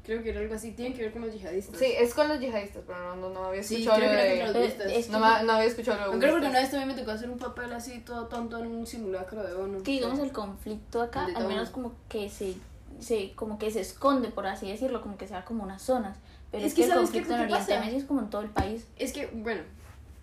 [0.06, 2.40] creo que era algo así tienen que ver con los yihadistas Sí, es con los
[2.40, 4.56] yihadistas, pero no, no, no había Sí, escuchado creo lo que era los
[4.98, 7.30] Es No, había escuchado lo de no creo porque una vez también me tocó hacer
[7.30, 11.26] un papel así todo tonto en un simulacro de ONU que digamos el conflicto acá
[11.26, 11.48] al todo.
[11.48, 12.56] menos como que se,
[13.00, 16.18] se como que se esconde por así decirlo como que sea como unas zonas
[16.52, 17.80] pero Es es, que que, el ¿sabes qué conflicto en que Oriente?
[17.80, 19.62] Medio es como en todo el país Es que, bueno,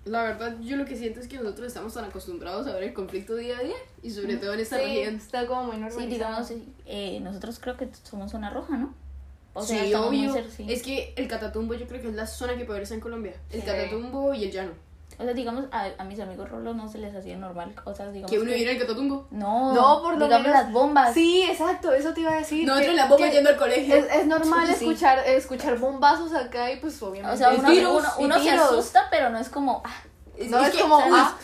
[0.04, 2.94] la verdad yo lo que siento es que nosotros estamos tan acostumbrados a ver el
[2.94, 5.16] conflicto día a día y sobre todo en esta Sí, región.
[5.16, 6.44] está como muy normalizado.
[6.44, 8.94] sí digamos eh, nosotros creo que somos zona roja no
[9.54, 10.34] o sea sí, obvio.
[10.56, 10.66] sí.
[10.68, 13.34] Es que el Catatumbo yo creo que es la zona que peor está en Colombia.
[13.50, 13.66] El Sí.
[13.66, 14.72] Catatumbo y el Llano.
[15.18, 18.30] o sea digamos a, a mis amigos rolos no se les hacía normal cosas digamos
[18.30, 19.26] Que uno en el Catatumbo.
[19.30, 22.66] no No, por lo digamos menos- las bombas Sí, exacto, eso te iba a decir.
[22.66, 23.94] Nosotros que- en la bomba que yendo al colegio.
[23.96, 24.72] Es, es normal Sí.
[24.72, 27.34] escuchar, escuchar bombazos acá y pues obviamente...
[27.34, 30.02] o sea uno, tiros, uno, y uno se asusta pero no es como ah,
[30.48, 31.36] No, es que, como, ah,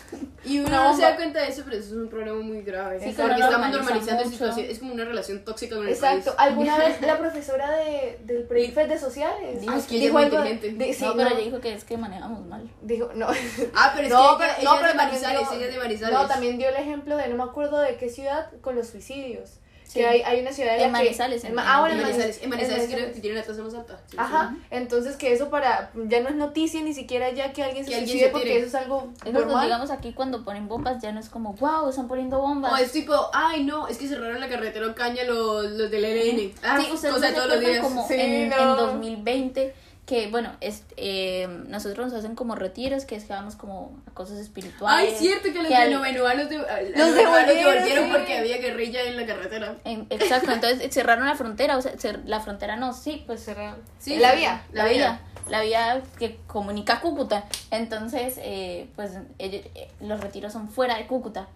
[0.48, 2.98] y uno no se da cuenta de eso, pero eso es un problema muy grave.
[3.00, 4.70] Sí, porque estamos normaliza normalizando situaciones.
[4.72, 6.34] Es como una relación tóxica con el Exacto.
[6.34, 6.48] país.
[6.50, 10.12] ¿Alguna vez la profesora de, del pre de sociales Dijo Ah, es que ella es
[10.12, 10.72] muy inteligente.
[10.72, 13.26] de- sí, no, pero no, ella dijo que es que manejamos mal dijo, no.
[13.74, 15.58] Ah, pero es no, que pero, ella, no, ella pero es de también Manizales, dio-
[15.58, 16.18] ella es de Manizales.
[16.18, 19.58] No, también dio el ejemplo de no me acuerdo de qué ciudad con los suicidios.
[19.88, 20.01] Sí.
[20.01, 22.42] Que hay, hay una ciudad en, En la que- en- ah, bueno, En en Manizales,
[22.42, 23.14] en Manizales en creo Manizales.
[23.14, 23.98] que tiene la tasa más alta.
[24.11, 27.85] Sí, Ajá, entonces que eso para ya no es noticia ni siquiera ya que alguien
[27.87, 28.59] se Que alguien se porque tire.
[28.59, 29.64] eso es algo Es como, normal.
[29.64, 32.70] digamos aquí cuando ponen bombas ya no es como, wow, están poniendo bombas.
[32.70, 36.53] O es tipo, ay no, es que cerraron la carretera Ocaña los, los del ELN.
[36.62, 37.81] Ah, sí, ustedes cosa no de se todos los días.
[37.83, 38.57] como Sí, en, no.
[38.59, 39.74] en 2020
[40.09, 44.11] que, bueno, es, eh, nosotros nos hacen como retiros, que es que vamos como a
[44.14, 45.11] cosas espirituales.
[45.12, 48.11] Ay, cierto que los que de Novenua los, de, los devolvieron, devolvieron sí.
[48.12, 49.77] porque había guerrilla en la carretera.
[49.85, 53.77] en- exacto, entonces cerraron la frontera, o sea, cer- la frontera no, sí, pues Cerrar.
[53.99, 54.62] Sí, la vía.
[54.73, 57.44] la vía, la vía que comunica a Cúcuta.
[57.71, 61.49] Entonces, eh, pues ellos- eh, los retiros son fuera de Cúcuta.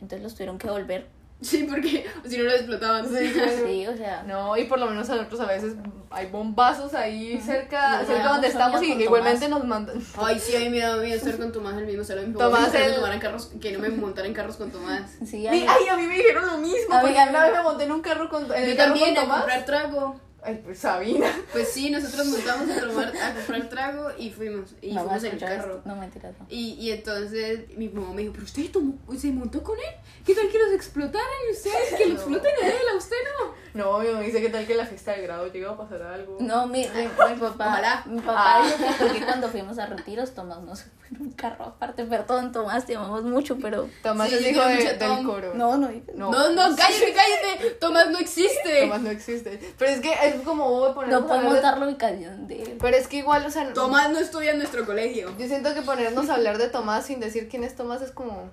[0.00, 1.06] Entonces los tuvieron que volver.
[1.44, 3.06] Sí, porque si no lo explotaban.
[3.06, 3.32] Sí.
[3.66, 5.74] Sí, o sea, No, y por lo menos a nosotros a veces
[6.10, 10.00] hay bombazos ahí cerca, Nos cerca donde estamos y igualmente nos mandan.
[10.16, 12.32] Ay, sí, a mí me da miedo estar con Tomás el mismo salón.
[12.32, 15.02] Tomás dijo que no el- carros, que no me montara en carros con Tomás.
[15.26, 17.30] sí, a mí- ay, a mí me dijeron lo mismo, A mí- porque a mí-
[17.30, 19.26] una vez me monté en un carro con en el Yo carro también, con a
[19.26, 19.38] Tomás.
[19.40, 20.20] comprar trago.
[20.44, 21.26] Ay, pues Sabina.
[21.52, 24.74] Pues sí, nosotros montamos a, tomar, a comprar trago y fuimos.
[24.82, 25.82] Y no fuimos en el carro.
[25.84, 26.46] No, mentiras, no.
[26.48, 29.84] Y, y entonces mi mamá me dijo, pero usted tomó, se montó con él.
[30.26, 31.94] ¿Qué tal que los explotaran y ustedes?
[31.96, 32.20] Que lo No.
[32.20, 33.54] exploten a él, a usted no.
[33.74, 36.02] No, mi mamá dice que tal que en la fiesta de grado llega a pasar
[36.02, 36.36] algo.
[36.40, 37.08] No, mi, mi, mi
[37.40, 38.02] papá, Ojalá.
[38.06, 38.64] mi papá Ah.
[38.64, 42.04] dijo que porque cuando fuimos a retiros, Tomás no se fue en un carro aparte.
[42.04, 43.88] Perdón, Tomás, te amamos mucho, pero...
[44.02, 45.24] Tomás Sí, es hijo de- del Tom.
[45.26, 45.54] coro.
[45.54, 46.30] No, no, no.
[46.30, 47.70] No, no, cállate, cállate.
[47.80, 48.82] Tomás no existe.
[48.82, 49.58] Tomás no existe.
[49.78, 52.76] Pero es que es como bobo ponernos no podemos hablar dar la ubicación de él.
[52.80, 55.36] Pero es que igual, o sea, Tomás no estudia en nuestro colegio.
[55.38, 58.50] yo siento que ponernos a hablar de Tomás sin decir quién es Tomás es como...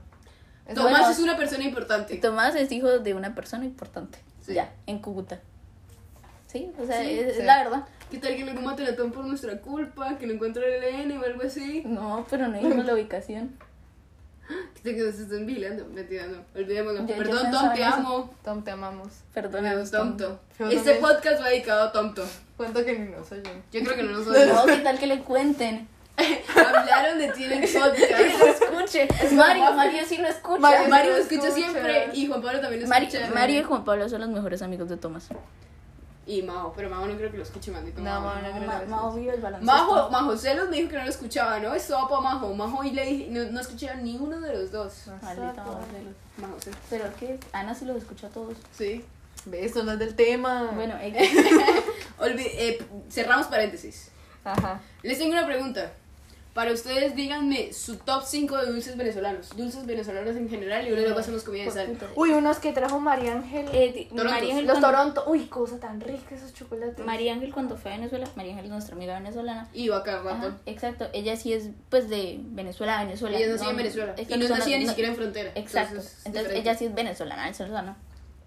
[0.68, 1.10] es Tomás bueno.
[1.10, 2.16] es una persona importante.
[2.18, 4.20] Tomás es hijo de una persona importante.
[4.42, 4.54] Sí.
[4.54, 5.40] Ya, en Cúcuta.
[6.48, 7.44] Sí, o sea, Sí, es, sí.
[7.44, 7.86] la verdad.
[8.10, 10.18] ¿Qué tal que lo maten a Tom por nuestra culpa?
[10.18, 11.82] Que lo encuentre el ELN o algo así.
[11.86, 13.58] No, pero no dijimos la ubicación.
[14.76, 15.86] ¿Qué tal que nos estén vigilando?
[15.94, 16.38] Mentira, no.
[16.60, 17.02] Olvidémoslo.
[17.02, 17.94] Yo- yo Perdón, pensaba Tom, en te eso.
[17.94, 18.34] amo.
[18.44, 19.10] Tom, te amamos.
[19.34, 19.92] Tom.
[19.92, 20.40] Tomto.
[20.60, 22.26] Yo Este podcast va dedicado a Tomto.
[22.58, 23.64] Cuento que ni nos oyen.
[23.72, 24.50] Yo creo que no nos oyen.
[24.50, 25.88] No, ¿qué tal que le cuenten?
[26.56, 28.40] Hablaron de ti en el Que podcast.
[28.40, 29.08] lo escuche.
[29.36, 30.60] Mario, Mario sí lo escucha.
[30.60, 31.66] Mario- Mario lo lo escucha escucha.
[31.72, 33.32] siempre y Juan Pablo también lo Mario, escucha.
[33.34, 35.30] Mario y Juan Pablo son los mejores amigos de Tomás.
[36.28, 38.00] Y Mao, pero Mao no creo que lo escuche maldito.
[38.02, 38.22] No.
[38.22, 38.68] Mao no creo.
[38.68, 39.66] Ma- Mao vive el baloncesto.
[39.74, 41.74] Majo, Majo Celos me dijo que no lo escuchaba, ¿no?
[41.74, 42.54] Es para Majo.
[42.54, 45.08] Majo y le dije, no, no escucharon ni uno de los dos.
[45.22, 46.14] Maldita Celos.
[46.38, 46.80] Majo Celos.
[46.90, 48.56] Pero que Ana sí los escucha a todos.
[48.72, 49.04] Sí.
[49.46, 50.70] Ve, Eso no es del tema.
[50.76, 50.94] Bueno,
[52.46, 54.10] eh, cerramos paréntesis.
[54.44, 54.80] Ajá.
[55.02, 55.92] Les tengo una pregunta.
[56.54, 59.56] Para ustedes, díganme su top 5 de dulces venezolanos.
[59.56, 61.98] Dulces venezolanos en general y luego hacemos comida de sal.
[62.16, 63.68] Uy, unos que trajo María Ángel.
[63.72, 64.10] Eh.
[64.12, 65.24] María Ángel los cuando- Toronto.
[65.28, 67.06] Uy, cosa tan rica esos chocolates.
[67.06, 69.70] María Ángel cuando fue a Venezuela, María Ángel es nuestra amiga venezolana.
[69.72, 70.56] Y vaca Ajá, rato.
[70.66, 73.38] exacto, ella sí es pues de Venezuela a Venezuela.
[73.38, 74.16] Ella nació en Venezuela.
[74.18, 75.52] Y no son- nacía ni siquiera en frontera.
[75.56, 77.98] Exacto, Entonces, es entonces ella sí es venezolana, venezolana.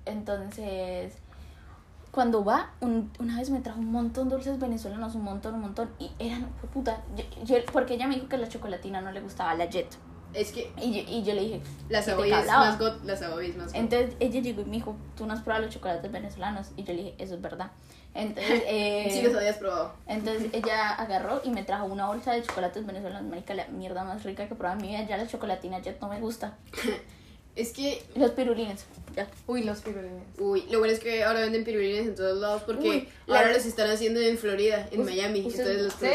[0.06, 1.14] Entonces,
[2.14, 5.62] cuando va, un- una vez me trajo un montón de dulces venezolanos, un montón, un
[5.62, 9.10] montón, y eran, fue puta, yo- yo- porque ella me dijo que la chocolatina no
[9.10, 9.88] le gustaba la Jet.
[10.32, 13.04] Es que Y yo, y yo le dije, la ¿qué te Savoy es más got,
[13.04, 13.74] la es más got.
[13.76, 16.70] Entonces ella llegó y me dijo, tú no has probado los chocolates venezolanos.
[16.76, 17.70] Y yo le dije, eso es verdad.
[18.14, 19.92] Entonces, eh, Sí los habías probado.
[20.08, 23.28] entonces ella agarró y me trajo una bolsa de chocolates venezolanos.
[23.30, 25.06] Marica, la mierda más rica que he probado en mi vida.
[25.06, 26.54] Ya la chocolatina Jet no me gusta.
[27.56, 28.84] Es que, Los pirulines.
[29.14, 29.28] Ya.
[29.46, 30.24] Uy, los pirulines.
[30.40, 33.52] uy, lo bueno es que ahora venden pirulines en todos lados porque Uy, ahora la-
[33.52, 35.38] los están haciendo en Florida, en Miami.
[35.38, 36.06] Entonces los ¿Sí?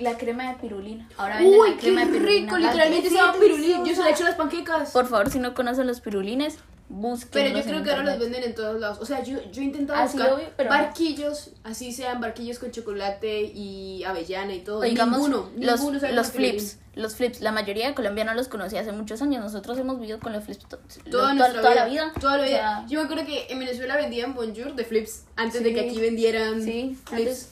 [0.00, 1.08] La, crema de pirulina.
[1.16, 2.40] Ahora venden Uy, la qué crema de pirulina.
[2.46, 3.60] rico, literalmente se llama pirulín.
[3.60, 4.02] Yo se deliciosa.
[4.02, 4.90] lo he hecho a las panquecas.
[4.90, 6.58] Por favor, si no conocen los pirulines,
[6.90, 7.30] busquen.
[7.32, 8.98] Pero yo creo que ahora los venden en todos lados.
[9.00, 12.70] O sea, yo, yo he intentado buscar lo vi, pero- barquillos, así sean barquillos con
[12.72, 14.82] chocolate y avellana y todo.
[14.82, 16.78] Digamos, ninguno, los, ninguno flips.
[16.96, 19.42] Los flips, la mayoría de colombianos los conocí hace muchos años.
[19.42, 20.78] Nosotros hemos vivido con los flips to-
[21.10, 21.48] Toda, la
[21.86, 22.12] vida.
[22.20, 22.56] Toda la O vida.
[22.58, 26.00] sea, Yo me acuerdo que en Venezuela vendían Bonjour de flips antes de que aquí
[26.00, 27.12] vendieran Sí, flips.
[27.12, 27.48] antes-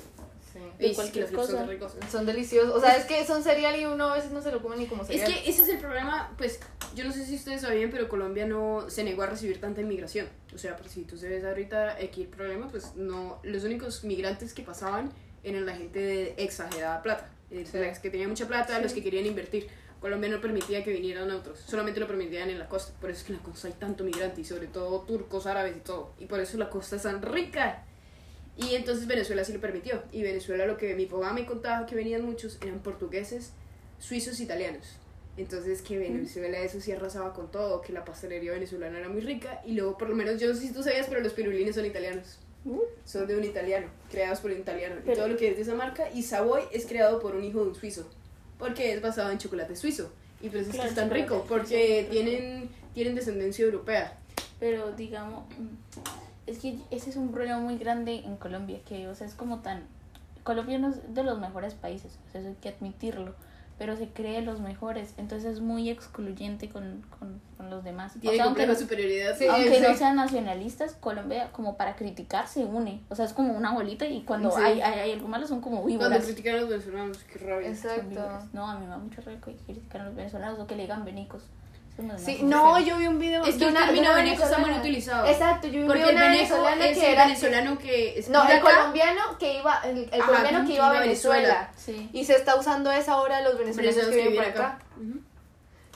[0.79, 0.89] Sí.
[0.91, 1.67] Sí, cualquier los son cosa.
[1.67, 1.93] ricos.
[2.11, 2.75] Son deliciosos.
[2.75, 4.87] O sea, es que son cereal y uno a veces no se lo come ni
[4.87, 5.33] como Es cereal.
[5.33, 6.61] que ese es el problema, pues
[6.95, 10.29] yo no sé si ustedes sabían, pero Colombia no se negó a recibir tanta inmigración.
[10.55, 14.05] O sea, por si tú se ves ahorita aquí el problema, pues no, los únicos
[14.05, 15.11] migrantes que pasaban
[15.43, 17.79] eran la gente de exagerada plata, eh, Sí.
[17.79, 19.69] las que tenían mucha plata, los que querían invertir.
[20.01, 22.93] Colombia no permitía que vinieran otros, solamente lo permitían en la costa.
[23.01, 25.77] Por eso es que en la costa hay tanto migrante y sobre todo turcos, árabes
[25.77, 26.15] y todo.
[26.21, 27.85] Y por eso la costa es tan rica.
[28.59, 30.03] Y entonces Venezuela sí lo permitió.
[30.11, 33.53] Y Venezuela lo que mi papá me contaba que venían muchos eran portugueses,
[34.01, 34.97] suizos, italianos.
[35.37, 39.63] Entonces que Venezuela eso sí arrasaba con todo, que la pastelería venezolana era muy rica.
[39.65, 41.87] Y luego por lo menos yo no sé si tú sabías, pero los pirulines son
[41.87, 42.39] italianos.
[42.65, 42.81] Uh.
[43.05, 44.97] Son de un italiano, creados por un italiano.
[45.07, 46.11] y todo lo que es de esa marca.
[46.13, 48.11] Y Savoy es creado por un hijo de un suizo.
[48.59, 50.11] Porque es basado en chocolate suizo.
[50.41, 54.19] Y por eso es Claro, que es tan rico, porque tienen, tienen descendencia europea.
[54.59, 55.99] Pero digamos, mm,
[56.49, 59.59] es que ese es un problema muy grande en Colombia, que o sea, es como
[59.61, 59.83] tan...
[60.45, 63.35] Colombia no es de los mejores países, o sea, eso hay que admitirlo,
[63.79, 68.17] pero se cree los mejores, entonces es muy excluyente con, con, con los demás.
[68.17, 69.37] O Tiene sea, aunque, superioridad.
[69.37, 73.53] Sí, aunque no sean nacionalistas, Colombia como para criticar se une, o sea, es como
[73.53, 74.61] una bolita y cuando Sí.
[74.65, 76.25] hay, hay, hay algo malo son como Cuando víboras.
[76.25, 77.69] critican a los venezolanos, qué rabia.
[77.69, 78.29] Exacto.
[78.55, 80.83] No, a mí me da mucho rabia que critican a los venezolanos o que le
[80.83, 81.43] digan venicos.
[82.17, 83.43] Sí, no, yo vi un video.
[83.45, 85.27] Es que una- término está muy utilizado.
[85.27, 86.21] Exacto, yo vi un Porque video es
[86.99, 90.89] que el venezolano que No, el colombiano que iba, el, el Ajá, colombiano que iba
[90.91, 91.71] a Venezuela.
[91.77, 92.09] Sí.
[92.13, 94.79] Y se está usando esa ahora los venezolanos venezolanos que que viven por acá.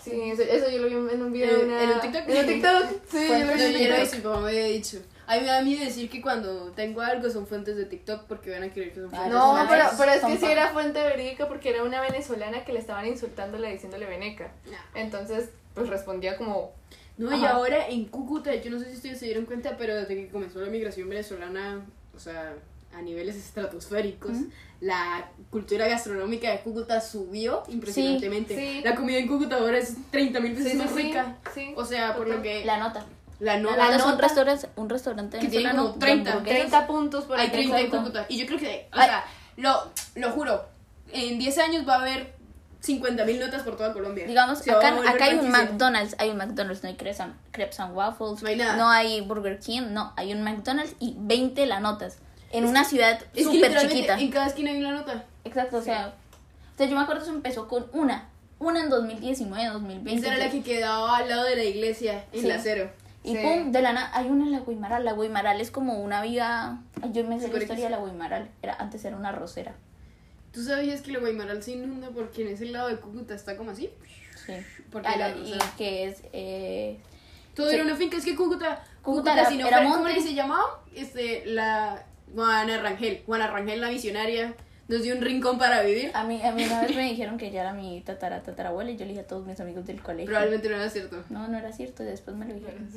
[0.03, 1.51] Sí, eso, eso yo lo vi en un video.
[1.51, 2.29] ¿En- de una- en un TikTok?
[2.29, 2.85] En un TikTok.
[3.09, 4.37] Sí, yo lo No, vi en yo un no TikTok.
[4.47, 4.99] había dicho.
[5.29, 8.51] A mí me da miedo decir que cuando tengo algo son fuentes de TikTok porque
[8.51, 10.71] van a creer que son Ah, fuentes No, de pero, pero es que sí era
[10.71, 14.51] fuente verídica porque era una venezolana que le estaban insultándole diciéndole veneca.
[14.97, 16.73] Entonces, pues respondía como.
[17.19, 20.15] No, y ahora en Cúcuta, yo no sé si ustedes se dieron cuenta, pero desde
[20.17, 21.85] que comenzó la migración venezolana,
[22.17, 22.55] o sea,
[22.95, 24.33] a niveles estratosféricos,
[24.81, 28.57] la cultura gastronómica de Cúcuta subió impresionantemente.
[28.57, 28.81] Sí, sí.
[28.83, 31.37] La comida en Cúcuta ahora es 30 mil veces Sí, más sí, rica.
[31.55, 31.73] sí.
[31.77, 33.05] O sea, por lo que La nota.
[33.41, 36.31] la La nota, nota un nota- restaurante, un restaurante Que tiene venezolano como 30, de
[36.37, 36.69] hamburguesas.
[36.71, 37.53] 30 puntos por hay ahí.
[37.53, 37.91] 30 en.
[37.91, 38.27] Cúcuta.
[38.29, 39.07] Y yo creo que, o Ay.
[39.09, 39.25] sea,
[39.59, 40.65] lo, lo juro,
[41.13, 42.35] en 10 años va a haber
[42.83, 44.27] 50 mil notas por toda Colombia.
[44.27, 45.51] Digamos, Se acá, acá hay un.
[45.51, 48.97] McDonald's, hay un McDonald's, no hay crepes and, crepes and waffles, No hay nada.
[48.97, 52.19] hay Burger King, no, hay un McDonald's y 20 la notas.
[52.51, 54.19] En una ciudad súper chiquita.
[54.19, 55.25] en cada esquina hay una nota.
[55.45, 56.13] Exacto, o sea,
[56.75, 60.21] o sea, yo me acuerdo que eso empezó con una, una en 2019, 2020.
[60.21, 62.47] Esa era la que quedaba al lado de la iglesia, en Sí.
[62.49, 62.91] la acero.
[63.25, 63.43] Y Sí.
[63.43, 65.05] pum, de la nada, hay una en la Guaymaral.
[65.05, 66.79] La Guaymaral es como una vida.
[67.01, 68.51] Ay, Yo me sé la historia de la Guaymaral.
[68.63, 69.75] Era, antes era una rosera.
[70.53, 73.71] ¿Tú sabías que la Guaymaral se inunda porque en ese lado de Cúcuta está como
[73.71, 73.91] así?
[74.47, 74.53] Sí.
[74.91, 76.23] Porque Ah, y que es.
[76.33, 76.99] Eh,
[77.55, 77.75] todo sí.
[77.77, 80.83] era una finca, es que Cúcuta, Cúcuta era- si no era ¿cómo que se llamaba?
[80.95, 84.55] Este, la Juana Rangel, Juana Rangel la visionaria,
[84.89, 86.11] nos dio un rincón para vivir.
[86.13, 88.97] a, mí, a mí una vez me dijeron que ella era mi tatara, tatarabuela y
[88.97, 90.27] yo le dije a todos mis amigos del colegio.
[90.27, 91.23] Probablemente no era cierto.
[91.31, 92.89] No, no era cierto, y después me lo dijeron.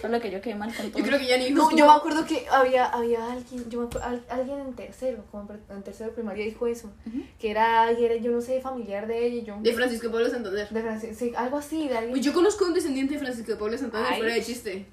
[0.00, 0.98] Solo que yo quedé mal con todo.
[1.00, 3.86] Yo creo que ya ni No, yo me acuerdo que había, había alguien, yo me
[3.86, 6.92] acuerdo, al- alguien en tercero, como en tercero de primaria dijo eso,
[7.40, 9.58] que era, yo no sé, familiar de ella, y yo...
[9.60, 10.68] De Francisco Pablo Santander.
[10.68, 12.12] de Francis- sí, algo así, de alguien...
[12.12, 14.18] Pues yo conozco a un descendiente de Francisco Pablo Santander Ay.
[14.18, 14.86] fuera de chiste.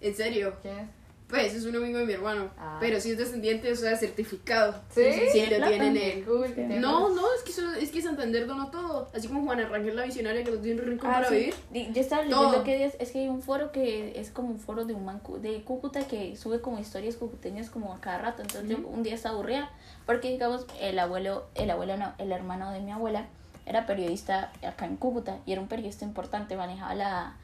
[0.00, 0.54] En serio.
[0.60, 0.86] ¿Quién es?
[1.28, 2.50] Pues es un amigo de mi hermano.
[2.58, 2.76] Ah.
[2.80, 4.74] Pero si es descendiente, o sea, certificado.
[4.94, 5.02] ¿Sí?
[5.32, 9.08] Sí, lo tienen cool tiene- No, no, es que, eso- es que Santander donó todo.
[9.14, 11.50] Así como Juana Rangel, la visionaria que nos dio un rincón Ah, para sí.
[11.72, 11.92] vivir.
[11.94, 12.62] Yo estaba leyendo Todo.
[12.64, 15.22] que es, es que hay un foro que es como un foro de un man
[15.40, 18.42] de Cúcuta que sube como historias cucuteñas como a cada rato.
[18.42, 19.70] Entonces yo un día estaba aburrida
[20.04, 23.26] porque digamos el abuelo, el abuelo no, el hermano de mi abuela
[23.66, 27.36] era periodista acá en Cúcuta y era un periodista importante, manejaba la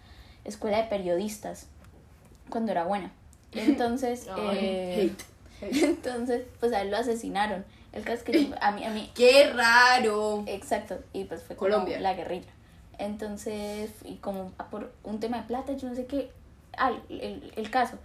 [0.45, 1.67] escuela de periodistas
[2.51, 3.11] cuando era buena.
[3.53, 5.11] Entonces, eh,
[5.61, 7.65] entonces pues a él lo asesinaron.
[7.93, 10.45] El caso es que a mí, a mí ¡Qué raro!
[10.47, 12.01] Exacto, y pues fue como Colombia.
[12.01, 12.49] la guerrilla.
[12.99, 16.31] Entonces, y como a por un tema de plata, yo no sé qué,
[16.77, 17.97] ah, el, el caso,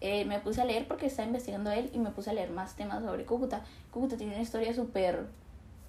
[0.00, 2.50] eh, me puse a leer porque estaba investigando a él y me puse a leer
[2.50, 3.62] más temas sobre Cúcuta.
[3.90, 5.26] Cúcuta tiene una historia súper,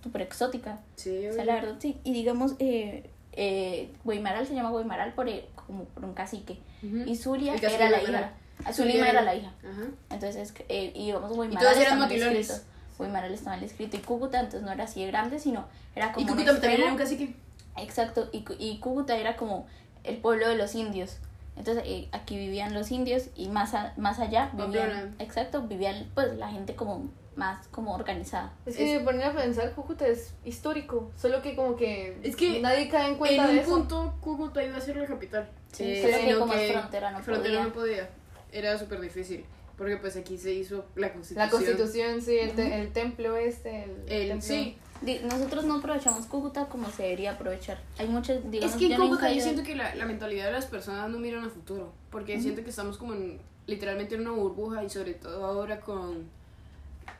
[0.03, 0.79] súper exótica.
[0.95, 1.97] Sí, O sea, la verdad, sí.
[2.03, 6.57] Y digamos, eh, eh, Guaymaral se llama Guaymaral por, el- como por un cacique.
[7.05, 8.33] Y Zulia era la hija.
[8.73, 9.51] Zulima era la hija.
[9.59, 9.83] Ajá.
[10.09, 11.63] Entonces, eh, íbamos Guaymaral.
[11.73, 12.49] todos eran motilones.
[12.49, 12.65] escrito.
[12.97, 13.97] Guaymaral estaba mal escrito.
[13.97, 16.25] Y Cúcuta, entonces no era así de grande, sino era como.
[16.25, 17.35] Y Cúcuta también era un cacique.
[17.77, 19.67] Exacto, y, y Cúcuta era como
[20.03, 21.17] el pueblo de los indios.
[21.57, 25.15] Entonces eh, aquí vivían los indios y más, a- más allá vivían, Pamplona.
[25.19, 28.51] exacto, vivían pues la gente como más como organizada.
[28.65, 32.59] Es que Es- poner a pensar, Cúcuta es histórico, solo que como que, Es que
[32.61, 33.69] nadie cae en En cuenta de un eso.
[33.71, 35.49] punto, Cúcuta iba a ser la capital.
[35.71, 37.63] Sí, Eh, solo que sino como es frontera no podía.
[37.63, 38.09] no podía.
[38.57, 39.45] Era súper difícil.
[39.77, 41.45] Porque pues aquí se hizo la constitución.
[41.45, 44.41] La constitución, sí, el, te- el templo este, el, El, templo.
[44.47, 44.77] sí,
[45.25, 47.81] Nosotros no aprovechamos Cúcuta como se debería aprovechar.
[47.97, 50.65] Hay muchas, digamos, es que en Cúcuta yo siento que la, la mentalidad de las
[50.67, 51.91] personas no miran a futuro.
[52.09, 53.37] Porque siento que estamos como en,
[53.67, 56.23] literalmente en una burbuja y sobre todo ahora con,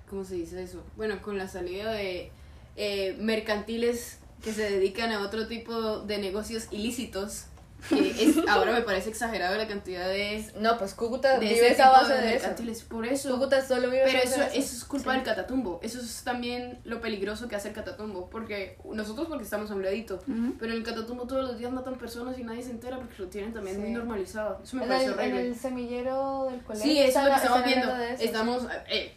[0.09, 0.81] ¿cómo se dice eso?
[0.95, 2.31] Bueno, con la salida de
[2.77, 7.47] eh, mercantiles que se dedican a otro tipo de negocios ilícitos.
[7.89, 11.89] Que es, ahora me parece exagerado la cantidad de, No, pues Cúcuta de vive esa
[11.91, 12.33] base de de eso.
[12.47, 12.83] mercantiles.
[12.83, 13.31] Por eso.
[13.33, 15.79] Cúcuta solo vive Pero eso, de eso es culpa del catatumbo.
[15.83, 18.29] Eso es también lo peligroso que hace el catatumbo.
[18.29, 20.19] Porque nosotros porque estamos a un ladito.
[20.59, 23.27] Pero en el catatumbo todos los días matan personas y nadie se entera porque lo
[23.27, 23.81] tienen también Sí.
[23.81, 24.59] muy normalizado.
[24.63, 25.47] Eso me En parece el, en horrible.
[25.49, 26.91] el semillero del colegio.
[26.91, 27.95] Sí, eso es lo que estamos viendo.
[27.97, 28.23] eso.
[28.23, 29.13] Estamos, eh,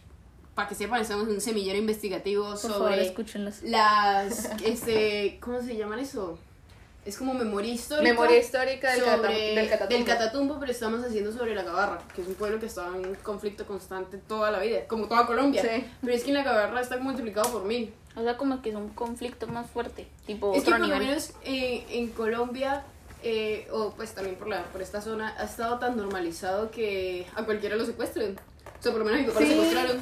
[0.53, 3.63] para que sepan, estamos en un semillero investigativo Por favor, sobre escúchenlos.
[3.63, 6.37] las, este, ¿cómo se llaman eso?
[7.05, 8.03] Es como memoria histórica.
[8.09, 9.95] Memoria histórica del, cata- sobre- del catatumbo.
[9.97, 13.15] del Catatumbo, pero estamos haciendo sobre la Gabarra, que es un pueblo que estaba en
[13.15, 15.61] conflicto constante toda la vida, como toda Colombia.
[15.61, 15.85] Sí.
[16.01, 17.93] Pero es que en la Gabarra está multiplicado por mil.
[18.15, 20.97] O sea, como que es un conflicto más fuerte, tipo Es que otro por lo
[20.97, 22.83] menos eh, en Colombia,
[23.23, 27.43] eh, o pues también por, la, por esta zona, ha estado tan normalizado que a
[27.45, 28.37] cualquiera lo secuestren.
[28.79, 29.45] O sea, por lo menos a mi papá Sí.
[29.45, 29.99] lo secuestraron.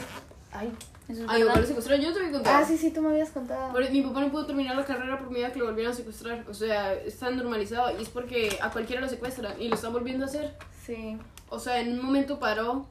[0.52, 0.72] Ay.
[1.10, 1.62] Eso es A mi papá verdad.
[1.62, 2.62] lo secuestraron, yo te voy a contar.
[2.64, 3.72] Ah, sí, sí, tú me habías contado.
[3.72, 5.95] Por- mi papá no pudo terminar la carrera por miedo a que lo volvieran a
[5.95, 6.45] secuestrar.
[6.49, 9.93] O sea, es tan normalizado y es porque a cualquiera lo secuestran y lo están
[9.93, 10.53] volviendo a hacer.
[10.86, 11.18] Sí.
[11.49, 12.88] O sea, en un momento paró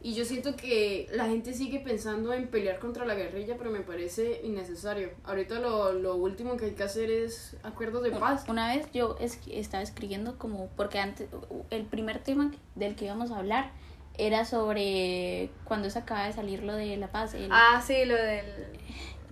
[0.00, 3.80] y yo siento que la gente sigue pensando en pelear contra la guerrilla, pero me
[3.80, 5.10] parece innecesario.
[5.24, 8.44] Ahorita lo, lo último que hay que hacer es acuerdos de paz.
[8.48, 11.28] Una vez yo es- estaba escribiendo como, porque antes,
[11.70, 13.72] el primer tema del que íbamos a hablar
[14.18, 18.14] era sobre cuando se acaba de salir lo de la paz, el, Ah, sí, lo
[18.16, 18.44] del...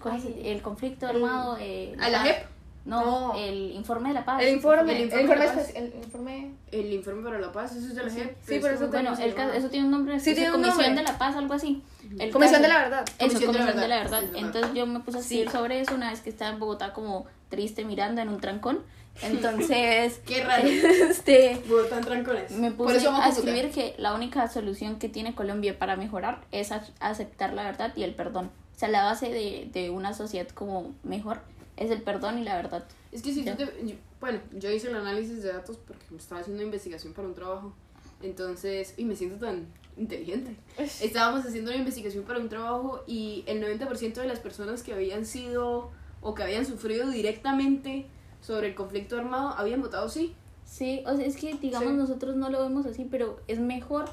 [0.01, 0.43] ¿cómo se- ay.
[0.51, 1.57] el conflicto armado.
[1.61, 2.27] eh, ¿A la paz.
[2.29, 2.47] JEP?
[2.85, 3.35] No, No.
[3.39, 4.43] el informe de la paz.
[4.43, 5.73] El informe, El el informe la paz.
[5.75, 6.53] el informe...
[6.71, 8.37] El informe para la paz, eso es de la JEP.
[8.47, 9.57] sí, pero eso Bueno, ¿cómo se el ca- llama?
[9.57, 10.21] eso tiene un nombre.
[10.21, 11.03] Sí, tiene un Comisión nombre.
[11.03, 11.83] de la Paz, algo así.
[12.19, 13.05] El Comisión caso- de la verdad.
[13.07, 14.23] Eso, Comisión de la Comisión de la verdad.
[14.35, 15.57] Entonces yo me puse a escribir Sí.
[15.57, 18.81] sobre eso una vez que estaba en Bogotá como triste mirando en un trancón.
[19.23, 20.67] Entonces, Qué raro.
[20.67, 21.63] este,
[22.05, 22.51] trancones.
[22.53, 26.85] me puse a escribir que la única solución que tiene Colombia para mejorar es a-
[27.01, 28.51] aceptar la verdad y el perdón.
[28.75, 31.41] O sea, la base de, de una sociedad como mejor
[31.77, 32.85] es el perdón y la verdad.
[33.13, 33.65] Es que si tú te...
[33.87, 37.29] yo- bueno, yo hice el análisis de datos porque me estaba haciendo una investigación para
[37.29, 37.75] un trabajo.
[38.23, 40.57] Entonces, y me siento tan inteligente.
[40.79, 45.25] Estábamos haciendo una investigación para un trabajo y el 90% de las personas que habían
[45.27, 45.91] sido
[46.21, 48.07] o que habían sufrido directamente
[48.45, 50.35] sobre el conflicto armado habían votado sí.
[50.67, 51.97] Sí, o sea, es que digamos Sí.
[51.97, 54.07] nosotros no lo vemos así, pero es mejor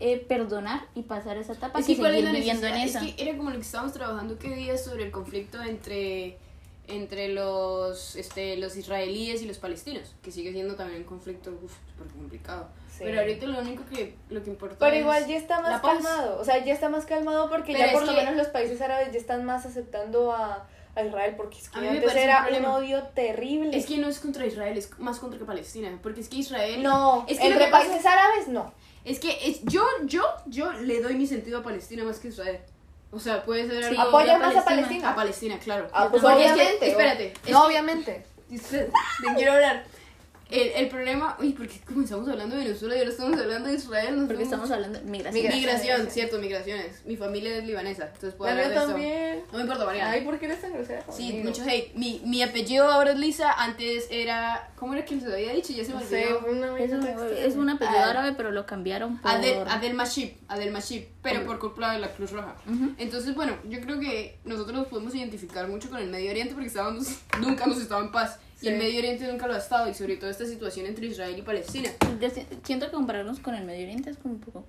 [0.00, 3.04] eh, perdonar y pasar esa etapa Es que que, ¿cuál es seguir viviendo en esa.
[3.04, 6.38] Es que era como lo que estábamos trabajando que día sobre el conflicto entre
[6.88, 11.72] entre los este los israelíes y los palestinos, que sigue siendo también un conflicto uf,
[11.96, 12.68] súper complicado.
[12.90, 13.04] Sí.
[13.04, 16.40] Pero ahorita lo único que lo que importa Pero es igual ya está más calmado,
[16.40, 18.80] o sea, ya está más calmado porque Pero ya por lo que- menos los países
[18.80, 22.64] árabes ya están más aceptando a, a Israel porque es que antes un era un,
[22.64, 23.76] odio terrible.
[23.76, 26.82] Es que no es contra Israel, es más contra que Palestina, porque es que Israel
[26.82, 28.72] no, es que lo entre países árabes no.
[29.04, 32.30] Es que es, yo, yo, yo le doy mi sentido a Palestina más que a
[32.30, 32.60] Israel.
[33.10, 34.16] O sea, puede ser Sí, algo...
[34.16, 35.10] Apoya a más a Palestina.
[35.10, 35.88] A Palestina, claro.
[35.92, 36.88] Ah, pues obviamente.
[36.88, 37.34] espérate.
[37.44, 38.24] es no, obviamente.
[38.70, 38.88] Te
[39.36, 39.84] quiero hablar.
[40.52, 41.36] El, el problema...
[41.40, 44.16] Uy, ¿por qué comenzamos hablando de Venezuela y ahora estamos hablando de Israel?
[44.18, 45.44] Nos Porque estamos hablando de migración.
[45.44, 47.04] Migra- Migración, cierto, migraciones.
[47.06, 48.86] Mi familia es libanesa, entonces puedo La hablar de eso.
[48.92, 49.42] también.
[49.50, 50.10] No me importa, Mariana.
[50.10, 51.48] Ay, ¿por qué eres tan grosera Sí, conmigo?
[51.48, 51.94] mucho hate.
[51.94, 54.70] Mi, mi apellido ahora es Lisa, antes era...
[54.76, 55.72] ¿Cómo era que se había dicho?
[55.72, 56.18] Ya se me olvidó.
[56.76, 58.10] Es un, vaina es un apellido Ah.
[58.10, 59.30] árabe, pero lo cambiaron por...
[59.30, 62.54] Adel, Adel Mashib, Adel Mashib, pero por culpa de la Cruz Roja.
[62.98, 66.68] Entonces, bueno, yo creo que nosotros nos podemos identificar mucho con el Medio Oriente porque
[66.68, 67.06] estábamos,
[67.40, 68.38] nunca hemos estado en paz.
[68.62, 68.78] Y el Sí.
[68.84, 71.90] Medio Oriente nunca lo ha estado, y sobre todo esta situación entre Israel y Palestina.
[72.20, 74.64] Yo si- siento que compararnos con el Medio Oriente es como un poco...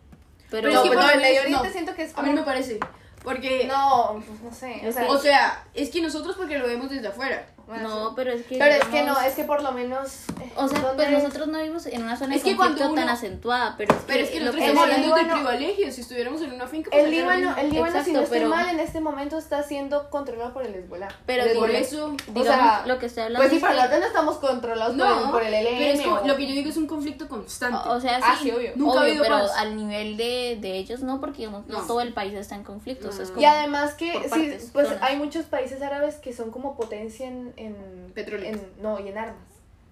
[0.50, 1.72] Pero, Pero es No, que pues el Medio Oriente no.
[1.72, 2.28] siento que es A como...
[2.28, 2.80] mí me parece.
[3.24, 4.82] Porque, No, pues no sé.
[4.88, 7.46] O sea, o sea, es que nosotros porque lo vemos desde afuera.
[7.82, 8.58] No, pero es que.
[8.58, 10.26] Pero es que no, es que por lo menos.
[10.42, 12.84] eh, O sea, ¿dónde- pues nosotros no vivimos en una zona Es de que conflicto
[12.84, 15.16] cuando tan uno- acentuada, pero es que, Pero es que lo nosotros que estamos hablando
[15.16, 15.96] de privilegios.
[15.96, 18.50] Si estuviéramos en una finca, pues El Líbano, el Líbano si Exacto, no estoy pero-
[18.50, 21.10] mal, en este momento está siendo controlado por el Hezbollah.
[21.26, 22.16] Pero Por eso.
[22.28, 25.08] digamos, sea, lo que estoy hablando Pues sí, es pero que- no estamos controlados por,
[25.08, 25.78] el, No, por el LN.
[25.80, 27.88] pero es como, o- lo que yo digo es un conflicto constante.
[27.90, 28.72] O, o sea, sí, Ah, sí, obvio.
[28.76, 29.52] Nunca ha habido pero paz.
[29.58, 31.88] al nivel de, de ellos no, porque digamos, no, No.
[31.88, 33.10] todo el país está en conflicto.
[33.10, 33.36] o sea, es No.
[33.36, 37.28] como- Y además que, por sí, pues hay muchos países árabes que son como potencia
[37.28, 37.54] en...
[37.64, 38.50] en Petróleo.
[38.50, 39.36] en- no, y en armas.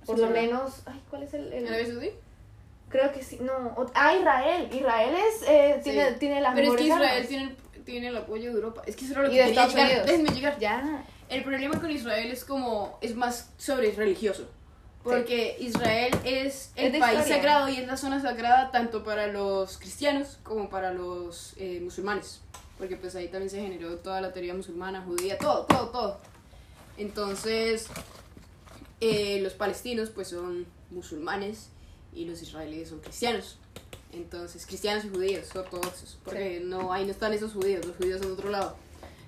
[0.05, 0.81] Por Sí, lo menos...
[0.85, 1.51] Ay, ¿cuál es el...?
[1.53, 2.09] el- ¿Arabia Saudí?
[2.89, 3.53] creo que sí, no.
[3.95, 4.67] Ah, Israel.
[4.73, 5.91] Israel es, eh, Sí.
[5.91, 7.27] tiene, tiene las Pero es que Israel armas.
[7.27, 7.55] tiene,
[7.85, 8.81] tiene el apoyo de Europa.
[8.85, 9.87] Es que eso era lo Y que de quería Estados llegar.
[9.89, 10.07] Unidos.
[10.07, 10.59] Déjenme llegar.
[10.59, 11.05] Ya.
[11.29, 14.45] El problema con Israel es como, es más sobre religioso.
[15.03, 17.35] Porque Israel es el Es país historia.
[17.37, 22.41] sagrado y es la zona sagrada tanto para los cristianos como para los eh, musulmanes.
[22.77, 26.17] Porque pues ahí también se generó toda la teoría musulmana, judía, todo, todo, todo.
[26.97, 27.87] Entonces,
[28.99, 31.69] eh, los palestinos pues son musulmanes
[32.13, 33.57] y los israelíes son cristianos.
[34.13, 36.17] Entonces, cristianos y judíos, ortodoxos.
[36.23, 38.75] Porque no, ahí no están esos judíos, los judíos son otro lado.